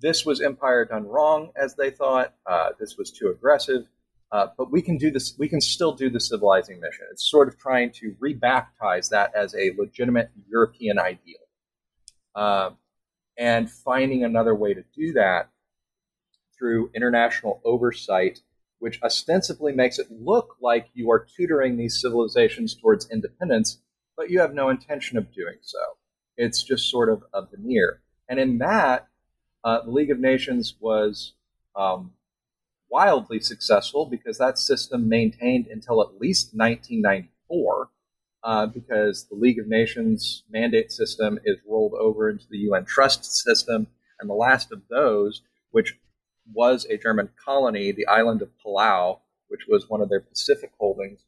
[0.00, 2.34] this was empire done wrong, as they thought.
[2.46, 3.86] Uh, this was too aggressive.
[4.30, 5.34] Uh, but we can do this.
[5.38, 7.06] We can still do the civilizing mission.
[7.10, 11.36] It's sort of trying to rebaptize that as a legitimate European ideal,
[12.34, 12.70] uh,
[13.36, 15.50] and finding another way to do that
[16.58, 18.40] through international oversight,
[18.78, 23.81] which ostensibly makes it look like you are tutoring these civilizations towards independence,
[24.16, 25.78] but you have no intention of doing so.
[26.36, 28.00] It's just sort of a veneer.
[28.28, 29.08] And in that,
[29.64, 31.34] uh, the League of Nations was
[31.76, 32.12] um,
[32.90, 37.88] wildly successful because that system maintained until at least 1994,
[38.44, 43.24] uh, because the League of Nations mandate system is rolled over into the UN trust
[43.24, 43.86] system,
[44.20, 45.98] and the last of those, which
[46.52, 51.20] was a German colony, the island of Palau, which was one of their Pacific holdings,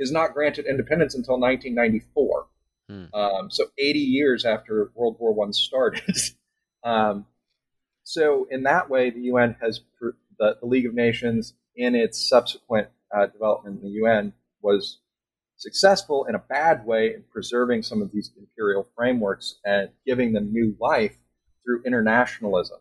[0.00, 2.46] is not granted independence until 1994.
[2.88, 3.04] Hmm.
[3.14, 6.16] Um, so 80 years after World War One started.
[6.84, 7.26] um,
[8.02, 12.88] so in that way, the UN has the, the League of Nations in its subsequent
[13.14, 14.32] uh, development in the UN
[14.62, 14.98] was
[15.56, 20.50] successful in a bad way in preserving some of these imperial frameworks and giving them
[20.52, 21.16] new life
[21.62, 22.78] through internationalism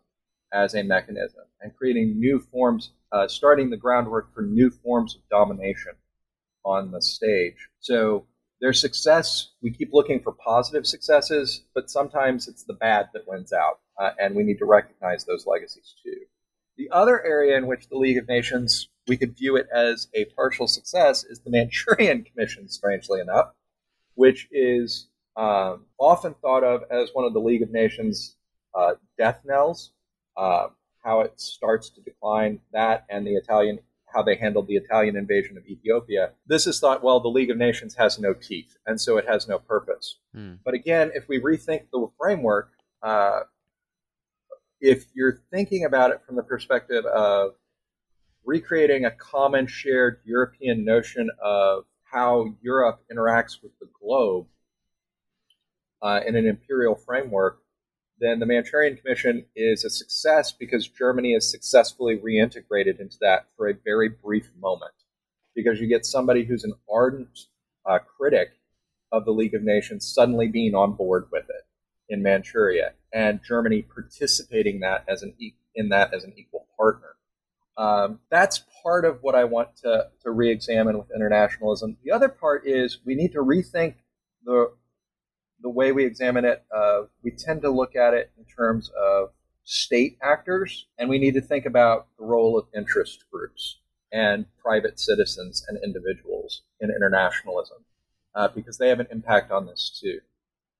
[0.53, 5.21] as a mechanism and creating new forms, uh, starting the groundwork for new forms of
[5.29, 5.91] domination
[6.63, 7.69] on the stage.
[7.79, 8.25] So
[8.61, 13.53] their success, we keep looking for positive successes, but sometimes it's the bad that wins
[13.53, 16.25] out, uh, and we need to recognize those legacies too.
[16.77, 20.25] The other area in which the League of Nations, we could view it as a
[20.25, 23.53] partial success, is the Manchurian Commission, strangely enough,
[24.15, 28.35] which is um, often thought of as one of the League of Nations
[28.75, 29.91] uh, death knells.
[30.37, 30.67] Uh,
[31.03, 33.79] how it starts to decline, that and the Italian
[34.13, 36.31] how they handled the Italian invasion of Ethiopia.
[36.47, 39.47] This is thought, well, the League of Nations has no teeth, and so it has
[39.47, 40.17] no purpose.
[40.33, 40.53] Hmm.
[40.63, 42.71] But again, if we rethink the framework,
[43.03, 43.41] uh,
[44.81, 47.51] if you're thinking about it from the perspective of
[48.45, 54.47] recreating a common shared European notion of how Europe interacts with the globe
[56.01, 57.59] uh, in an imperial framework,
[58.19, 63.67] then the Manchurian Commission is a success because Germany is successfully reintegrated into that for
[63.69, 64.93] a very brief moment.
[65.55, 67.47] Because you get somebody who's an ardent
[67.85, 68.49] uh, critic
[69.11, 71.65] of the League of Nations suddenly being on board with it
[72.09, 77.15] in Manchuria, and Germany participating that as an e- in that as an equal partner.
[77.77, 81.97] Um, that's part of what I want to, to re-examine with internationalism.
[82.03, 83.95] The other part is we need to rethink
[84.43, 84.73] the
[85.61, 89.29] the way we examine it, uh, we tend to look at it in terms of
[89.63, 93.79] state actors, and we need to think about the role of interest groups
[94.11, 97.77] and private citizens and individuals in internationalism,
[98.35, 100.19] uh, because they have an impact on this too.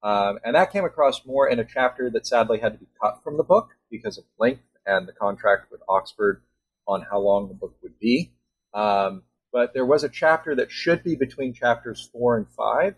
[0.02, 3.22] Um, and that came across more in a chapter that sadly had to be cut
[3.24, 6.42] from the book because of length and the contract with Oxford
[6.88, 8.32] on how long the book would be.
[8.74, 12.96] Um, but there was a chapter that should be between chapters four and five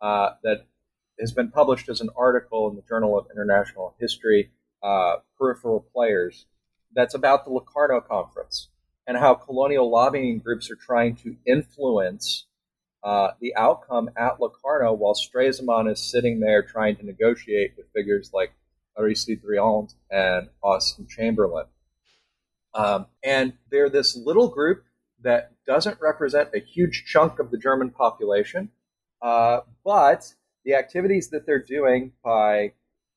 [0.00, 0.66] uh, that
[1.20, 4.50] has been published as an article in the Journal of International History,
[4.82, 6.46] uh, Peripheral Players,
[6.94, 8.68] that's about the Locarno Conference
[9.06, 12.46] and how colonial lobbying groups are trying to influence
[13.04, 18.32] uh, the outcome at Locarno while Stresemann is sitting there trying to negotiate with figures
[18.34, 18.52] like
[18.98, 21.66] Aristide Briand and Austen Chamberlain.
[22.74, 24.84] Um, and they're this little group
[25.22, 28.70] that doesn't represent a huge chunk of the German population,
[29.22, 30.34] uh, but
[30.66, 32.72] the activities that they're doing by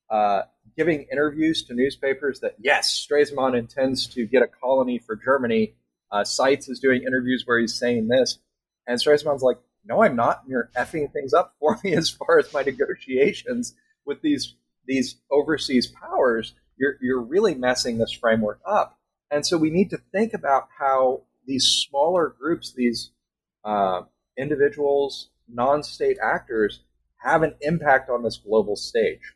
[0.08, 0.42] uh,
[0.76, 5.74] giving interviews to newspapers that yes, Stresemann intends to get a colony for Germany.
[6.10, 8.38] Uh, Seitz is doing interviews where he's saying this,
[8.86, 10.42] and Stresemann's like, "No, I'm not.
[10.42, 13.74] And you're effing things up for me as far as my negotiations
[14.06, 14.54] with these
[14.86, 16.54] these overseas powers.
[16.76, 18.96] You're you're really messing this framework up."
[19.32, 23.10] And so we need to think about how these smaller groups, these
[23.64, 24.02] uh,
[24.36, 26.80] individuals, non-state actors,
[27.22, 29.34] have an impact on this global stage.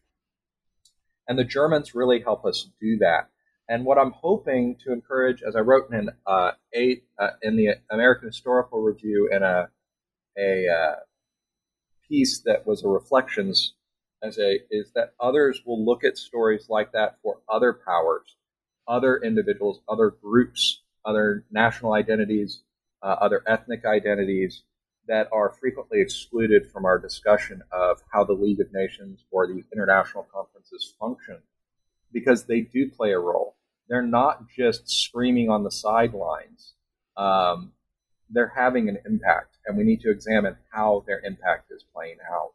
[1.29, 3.31] And the Germans really help us do that.
[3.69, 7.77] And what I'm hoping to encourage, as I wrote in uh, eight uh, in the
[7.91, 9.69] American Historical Review in a
[10.37, 10.95] a uh,
[12.09, 13.75] piece that was a reflections
[14.23, 18.37] as a is that others will look at stories like that for other powers,
[18.87, 22.63] other individuals, other groups, other national identities,
[23.03, 24.63] uh, other ethnic identities,
[25.07, 29.65] that are frequently excluded from our discussion of how the League of Nations or these
[29.73, 31.39] international conferences function
[32.13, 33.57] because they do play a role.
[33.89, 36.75] They're not just screaming on the sidelines.
[37.17, 37.73] Um,
[38.31, 42.53] they're having an impact, and we need to examine how their impact is playing out.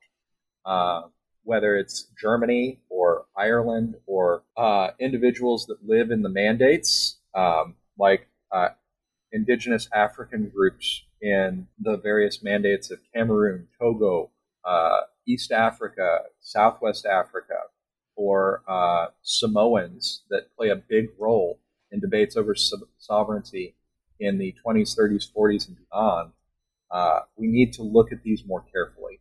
[0.65, 1.07] Uh,
[1.43, 8.27] whether it's Germany or Ireland or uh, individuals that live in the mandates, um, like
[8.51, 8.69] uh,
[9.31, 14.31] indigenous African groups in the various mandates of Cameroon, Togo,
[14.63, 17.55] uh, East Africa, Southwest Africa,
[18.15, 21.59] or uh, Samoans that play a big role
[21.91, 23.75] in debates over so- sovereignty
[24.19, 26.31] in the 20s, 30s, 40s, and beyond,
[26.91, 29.19] uh, we need to look at these more carefully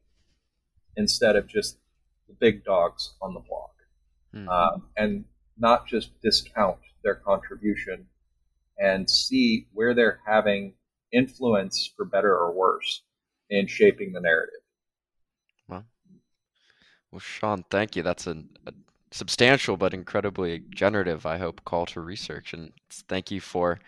[0.96, 1.78] instead of just
[2.26, 3.74] the big dogs on the block
[4.34, 4.48] mm-hmm.
[4.48, 5.24] um, and
[5.58, 8.06] not just discount their contribution
[8.78, 10.72] and see where they're having
[11.12, 13.02] influence for better or worse
[13.50, 14.60] in shaping the narrative.
[15.68, 15.84] Well,
[17.10, 18.02] well, Sean, thank you.
[18.02, 18.44] That's a,
[19.10, 22.52] substantial but incredibly generative, I hope, call to research.
[22.52, 22.72] And
[23.08, 23.78] thank you for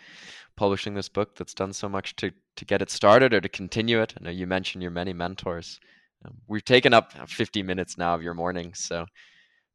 [0.57, 4.01] publishing this book that's done so much to, to get it started or to continue
[4.01, 4.15] it.
[4.19, 5.81] I know you mentioned your many mentors.
[6.25, 9.07] Um, we've taken up 50 minutes now of your morning, so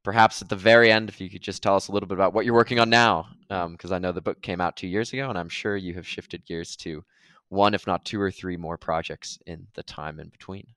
[0.04, 2.34] perhaps at the very end, if you could just tell us a little bit about
[2.34, 5.12] what you're working on now, because um, I know the book came out two years
[5.12, 7.04] ago, and I'm sure you have shifted gears to
[7.50, 10.68] one, if not two or three more projects in the time in between.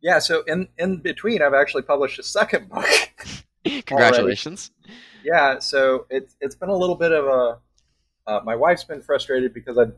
[0.00, 2.84] Yeah, so in in between, I've actually published a second book.
[3.86, 4.70] Congratulations!
[4.84, 5.00] Already.
[5.24, 7.58] Yeah, so it's it's been a little bit of a.
[8.26, 9.94] Uh, my wife's been frustrated because I've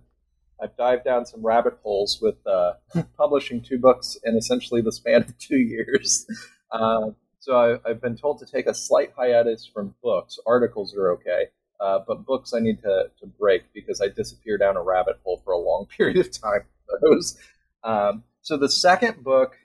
[0.60, 2.72] I've dived down some rabbit holes with uh,
[3.16, 6.26] publishing two books in essentially the span of two years.
[6.70, 10.38] Uh, so I, have been told to take a slight hiatus from books.
[10.46, 11.46] Articles are okay,
[11.80, 15.40] uh, but books I need to, to break because I disappear down a rabbit hole
[15.44, 16.62] for a long period of time.
[17.02, 17.38] Those.
[17.84, 19.56] Um, so the second book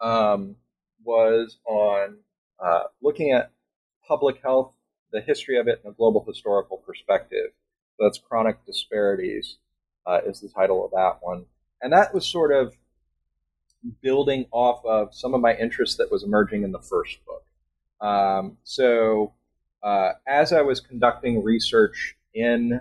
[0.00, 0.56] um,
[1.02, 2.18] was on
[2.62, 3.50] uh, looking at
[4.06, 4.72] public health,
[5.12, 7.50] the history of it in a global historical perspective.
[7.96, 9.56] So that's chronic disparities
[10.06, 11.46] uh, is the title of that one,
[11.80, 12.76] and that was sort of
[14.02, 17.44] building off of some of my interest that was emerging in the first book.
[18.06, 19.32] Um, so
[19.86, 22.80] uh, as I was conducting research in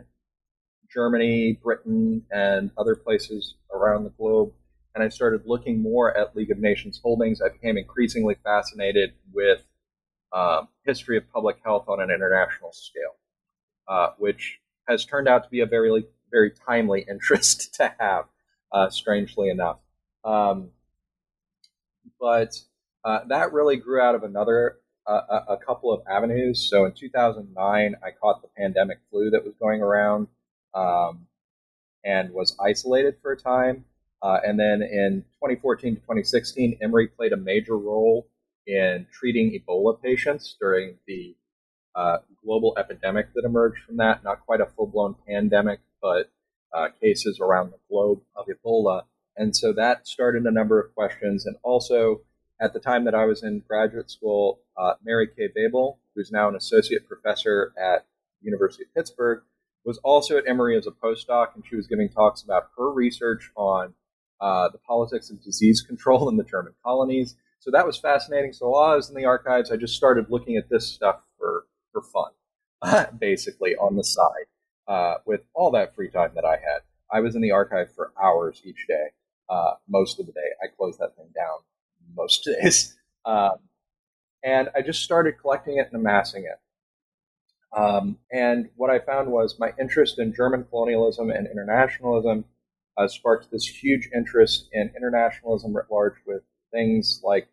[0.91, 4.53] Germany, Britain, and other places around the globe,
[4.95, 9.63] and I started looking more at League of Nations holdings, I became increasingly fascinated with
[10.33, 13.17] um, history of public health on an international scale,
[13.87, 18.25] uh, which has turned out to be a very, very timely interest to have,
[18.71, 19.77] uh, strangely enough.
[20.23, 20.71] Um,
[22.19, 22.59] but
[23.03, 26.67] uh, that really grew out of another uh, a, couple of avenues.
[26.69, 30.27] So in 2009, I caught the pandemic flu that was going around
[30.73, 31.27] um,
[32.03, 33.85] and was isolated for a time.
[34.21, 38.27] Uh, and then in 2014 to 2016, Emory played a major role
[38.65, 41.35] in treating Ebola patients during the
[41.93, 44.23] uh, global epidemic that emerged from that.
[44.23, 46.31] Not quite a full blown pandemic, but
[46.73, 49.03] uh, cases around the globe of Ebola.
[49.37, 51.45] And so that started a number of questions.
[51.45, 52.21] And also,
[52.65, 55.49] at the time that I was in graduate school, uh, Mari K.
[55.55, 58.07] Webel, who's now an associate professor at
[58.41, 59.43] University of Pittsburgh,
[59.85, 63.51] was also at Emory as a postdoc, and she was giving talks about her research
[63.55, 63.93] on
[64.41, 67.35] uh, the politics of disease control in the German colonies.
[67.59, 68.51] So that was fascinating.
[68.51, 71.65] So while I was in the archives, I just started looking at this stuff for
[71.93, 74.47] for fun, basically on the side,
[74.87, 76.81] uh, with all that free time that I had.
[77.11, 79.09] I was in the archive for hours each day,
[79.49, 80.49] uh, most of the day.
[80.63, 81.59] I closed that thing down
[82.15, 82.95] most days.
[83.27, 83.57] Um,
[84.43, 86.59] and I just started collecting it and amassing it.
[87.75, 92.45] Um, and what I found was my interest in German colonialism and internationalism
[92.97, 97.47] uh, sparked this huge interest in internationalism writ large with things like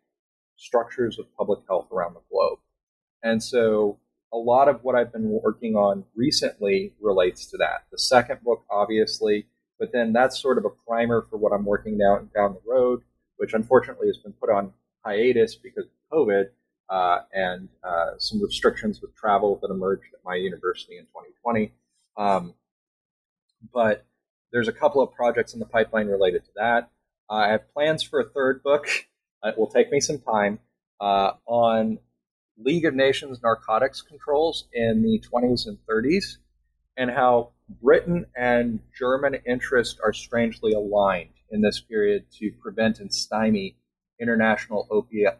[0.57, 2.59] structures of public health around the globe.
[3.23, 3.99] And so
[4.33, 7.85] a lot of what I've been working on recently relates to that.
[7.91, 9.47] The second book, obviously,
[9.79, 13.01] but then that's sort of a primer for what I'm working down down the road,
[13.43, 14.71] which unfortunately has been put on
[15.03, 16.45] hiatus because of COVID
[16.89, 21.73] uh, and uh, some restrictions with travel that emerged at my university in 2020.
[22.15, 22.53] Um,
[23.73, 24.05] but
[24.53, 26.89] there's a couple of projects in the pipeline related to that.
[27.29, 28.87] I have plans for a third book.
[29.45, 30.59] It will take me some time
[31.01, 31.99] uh, on
[32.57, 36.37] League of Nations narcotics controls in the 20s and 30s
[36.95, 37.49] and how
[37.81, 43.77] Britain and German interests are strangely aligned in this period to prevent and stymie
[44.19, 45.39] international opiate,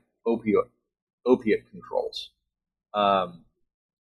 [1.25, 2.29] opiate controls.
[2.93, 3.43] Um,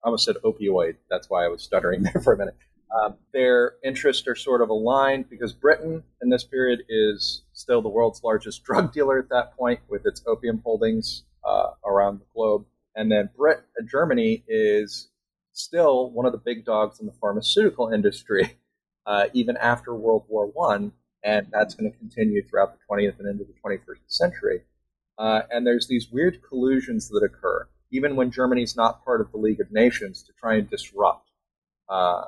[0.04, 0.96] I almost said opioid.
[1.10, 2.56] That's why I was stuttering there for a minute.
[2.92, 7.88] Um, their interests are sort of aligned because Britain in this period is still the
[7.88, 12.66] world's largest drug dealer at that point with its opium holdings uh, around the globe.
[12.94, 15.08] And then Brit- Germany is
[15.52, 18.58] still one of the big dogs in the pharmaceutical industry,
[19.06, 20.92] uh, even after World War One,
[21.24, 24.62] and that's going to continue throughout the 20th and into the 21st century.
[25.18, 29.38] Uh, and there's these weird collusions that occur, even when Germany's not part of the
[29.38, 31.30] League of Nations, to try and disrupt
[31.88, 32.24] uh,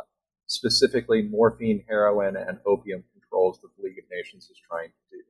[0.46, 5.22] specifically morphine, heroin, and opium controls that the League of Nations is trying to do.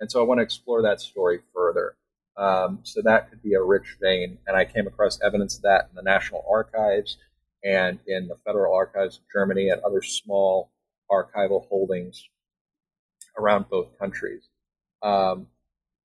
[0.00, 1.96] And so I want to explore that story further.
[2.36, 4.38] Um, so that could be a rich vein.
[4.46, 7.16] And I came across evidence of that in the National Archives
[7.64, 10.70] and in the Federal Archives of Germany and other small
[11.10, 12.28] archival holdings
[13.38, 14.48] around both countries.
[15.02, 15.48] Um,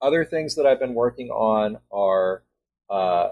[0.01, 2.43] other things that I've been working on are
[2.89, 3.29] uh,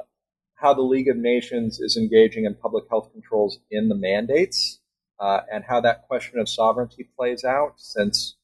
[0.55, 4.79] how the League of Nations is engaging in public health controls in the mandates
[5.19, 8.35] uh, and how that question of sovereignty plays out since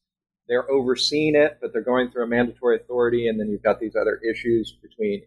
[0.47, 3.95] they're overseeing it, but they're going through a mandatory authority, and then you've got these
[3.95, 5.23] other issues between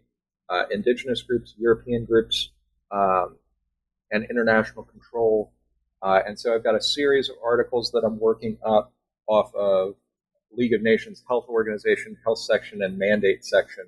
[0.49, 2.51] uh, indigenous groups, European groups,
[2.91, 3.37] um,
[4.11, 5.51] and international control.
[6.01, 8.93] Uh, and so I've got a series of articles that I'm working up
[9.27, 9.95] off of
[10.59, 13.85] League of Nations Health Organization, Health Section, and Mandate Section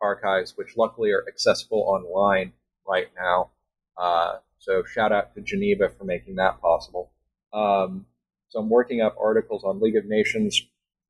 [0.00, 2.52] archives, which luckily are accessible online
[2.88, 3.50] right now.
[3.98, 7.12] Uh, so shout out to Geneva for making that possible.
[7.52, 8.06] Um,
[8.48, 10.62] so I'm working up articles on League of Nations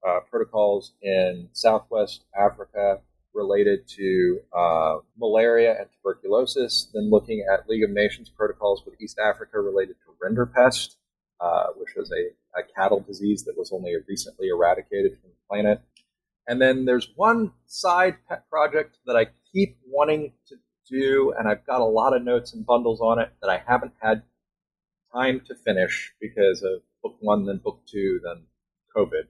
[0.06, 3.00] uh, protocols in Southwest Africa,
[3.32, 9.18] related to uh, malaria and tuberculosis, then looking at League of Nations protocols with East
[9.18, 10.96] Africa related to rinderpest,
[11.40, 15.80] uh, which was a a cattle disease that was only recently eradicated from the planet.
[16.48, 20.56] And then there's one side pet project that I keep wanting to
[20.88, 23.92] do, and I've got a lot of notes and bundles on it that I haven't
[24.00, 24.22] had
[25.12, 28.44] time to finish because of book one, then book two, then
[28.96, 29.26] COVID.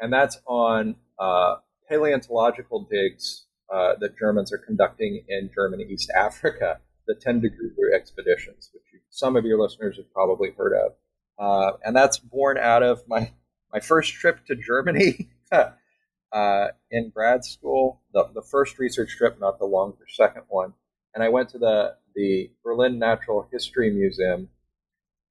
[0.00, 1.56] And that's on uh,
[1.88, 8.84] paleontological digs uh, that Germans are conducting in German East Africa, the Tendaguru expeditions, which
[8.92, 10.92] you, some of your listeners have probably heard of.
[11.38, 13.32] Uh, and that's born out of my,
[13.72, 15.30] my first trip to Germany
[16.32, 20.74] uh, in grad school, the, the first research trip, not the longer second one.
[21.14, 24.48] And I went to the, the Berlin Natural History Museum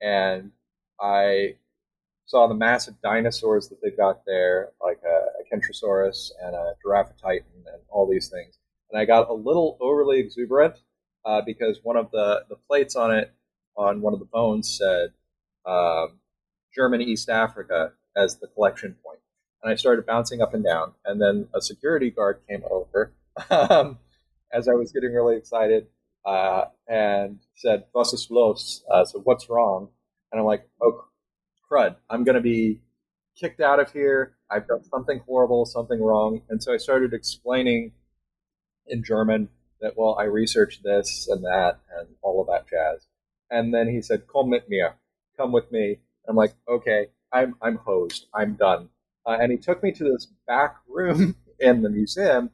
[0.02, 0.52] and
[1.00, 1.56] I
[2.26, 7.44] saw the massive dinosaurs that they've got there, like a, a Kentrosaurus and a Giraffatitan
[7.66, 8.58] and all these things.
[8.90, 10.76] And I got a little overly exuberant
[11.26, 13.34] uh, because one of the, the plates on it,
[13.76, 15.10] on one of the bones, said
[15.66, 16.20] um,
[16.74, 19.20] German East Africa as the collection point.
[19.64, 20.94] And I started bouncing up and down.
[21.06, 23.14] And then a security guard came over
[23.50, 24.00] um,
[24.52, 25.88] as I was getting really excited
[26.26, 28.84] uh, and said, Was ist los?
[28.92, 29.90] Uh, so, what's wrong?
[30.32, 31.06] And I'm like, Oh,
[31.70, 31.96] crud.
[32.10, 32.82] I'm going to be
[33.40, 34.36] kicked out of here.
[34.50, 36.42] I've done something horrible, something wrong.
[36.50, 37.94] And so I started explaining
[38.88, 39.50] in German
[39.80, 43.08] that, well, I researched this and that and all of that jazz.
[43.50, 44.96] And then he said, Komm mit mir,
[45.42, 45.98] come with me.
[46.28, 48.28] I'm like, okay, I'm, I'm hosed.
[48.34, 48.90] I'm done.
[49.26, 52.52] Uh, and he took me to this back room in the museum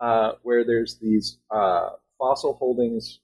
[0.00, 3.20] uh, where there's these uh, fossil holdings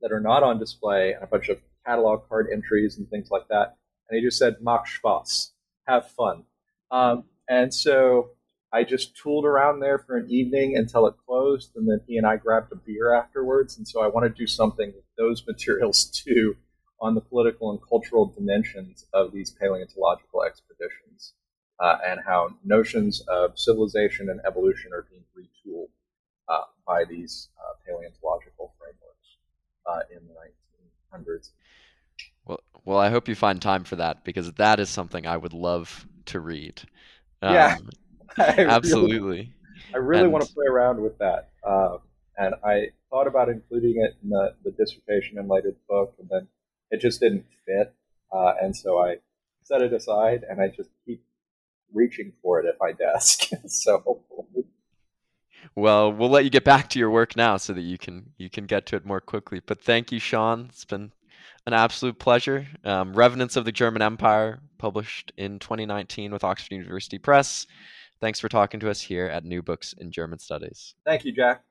[0.00, 3.48] that are not on display and a bunch of catalog card entries and things like
[3.48, 3.76] that.
[4.08, 5.50] And he just said, Mach Spaß,
[5.86, 6.44] have fun.
[6.90, 8.30] Um, and so
[8.72, 12.26] I just tooled around there for an evening until it closed, and then he and
[12.26, 13.76] I grabbed a beer afterwards.
[13.76, 16.56] And so I want to do something with those materials too
[17.00, 21.32] on the political and cultural dimensions of these paleontological expeditions
[21.80, 25.88] uh, and how notions of civilization and evolution are being retooled
[26.48, 29.36] uh, by these uh, paleontological frameworks
[29.86, 30.34] uh, in the
[31.18, 31.50] 1900s.
[32.46, 35.54] Well, well, I hope you find time for that because that is something I would
[35.54, 36.82] love to read.
[37.40, 37.76] Um, yeah.
[38.36, 39.20] I absolutely.
[39.20, 39.52] Really,
[39.94, 40.32] I really and...
[40.32, 41.50] want to play around with that.
[41.66, 41.98] Uh,
[42.36, 46.28] and I thought about including it in the, the dissertation and later the book, and
[46.28, 46.46] then
[46.90, 47.94] it just didn't fit.
[48.32, 49.16] Uh, and so I
[49.62, 51.24] set it aside and I just keep
[51.92, 53.50] reaching for it at my desk.
[53.66, 54.22] so
[55.74, 58.50] well, we'll let you get back to your work now so that you can you
[58.50, 59.60] can get to it more quickly.
[59.64, 60.66] But thank you, Sean.
[60.68, 61.12] It's been
[61.66, 62.66] an absolute pleasure.
[62.84, 67.66] Um, Revenants of the German Empire, published in 2019 with Oxford University Press.
[68.20, 70.94] Thanks for talking to us here at New Books in German Studies.
[71.04, 71.62] Thank you, Jack.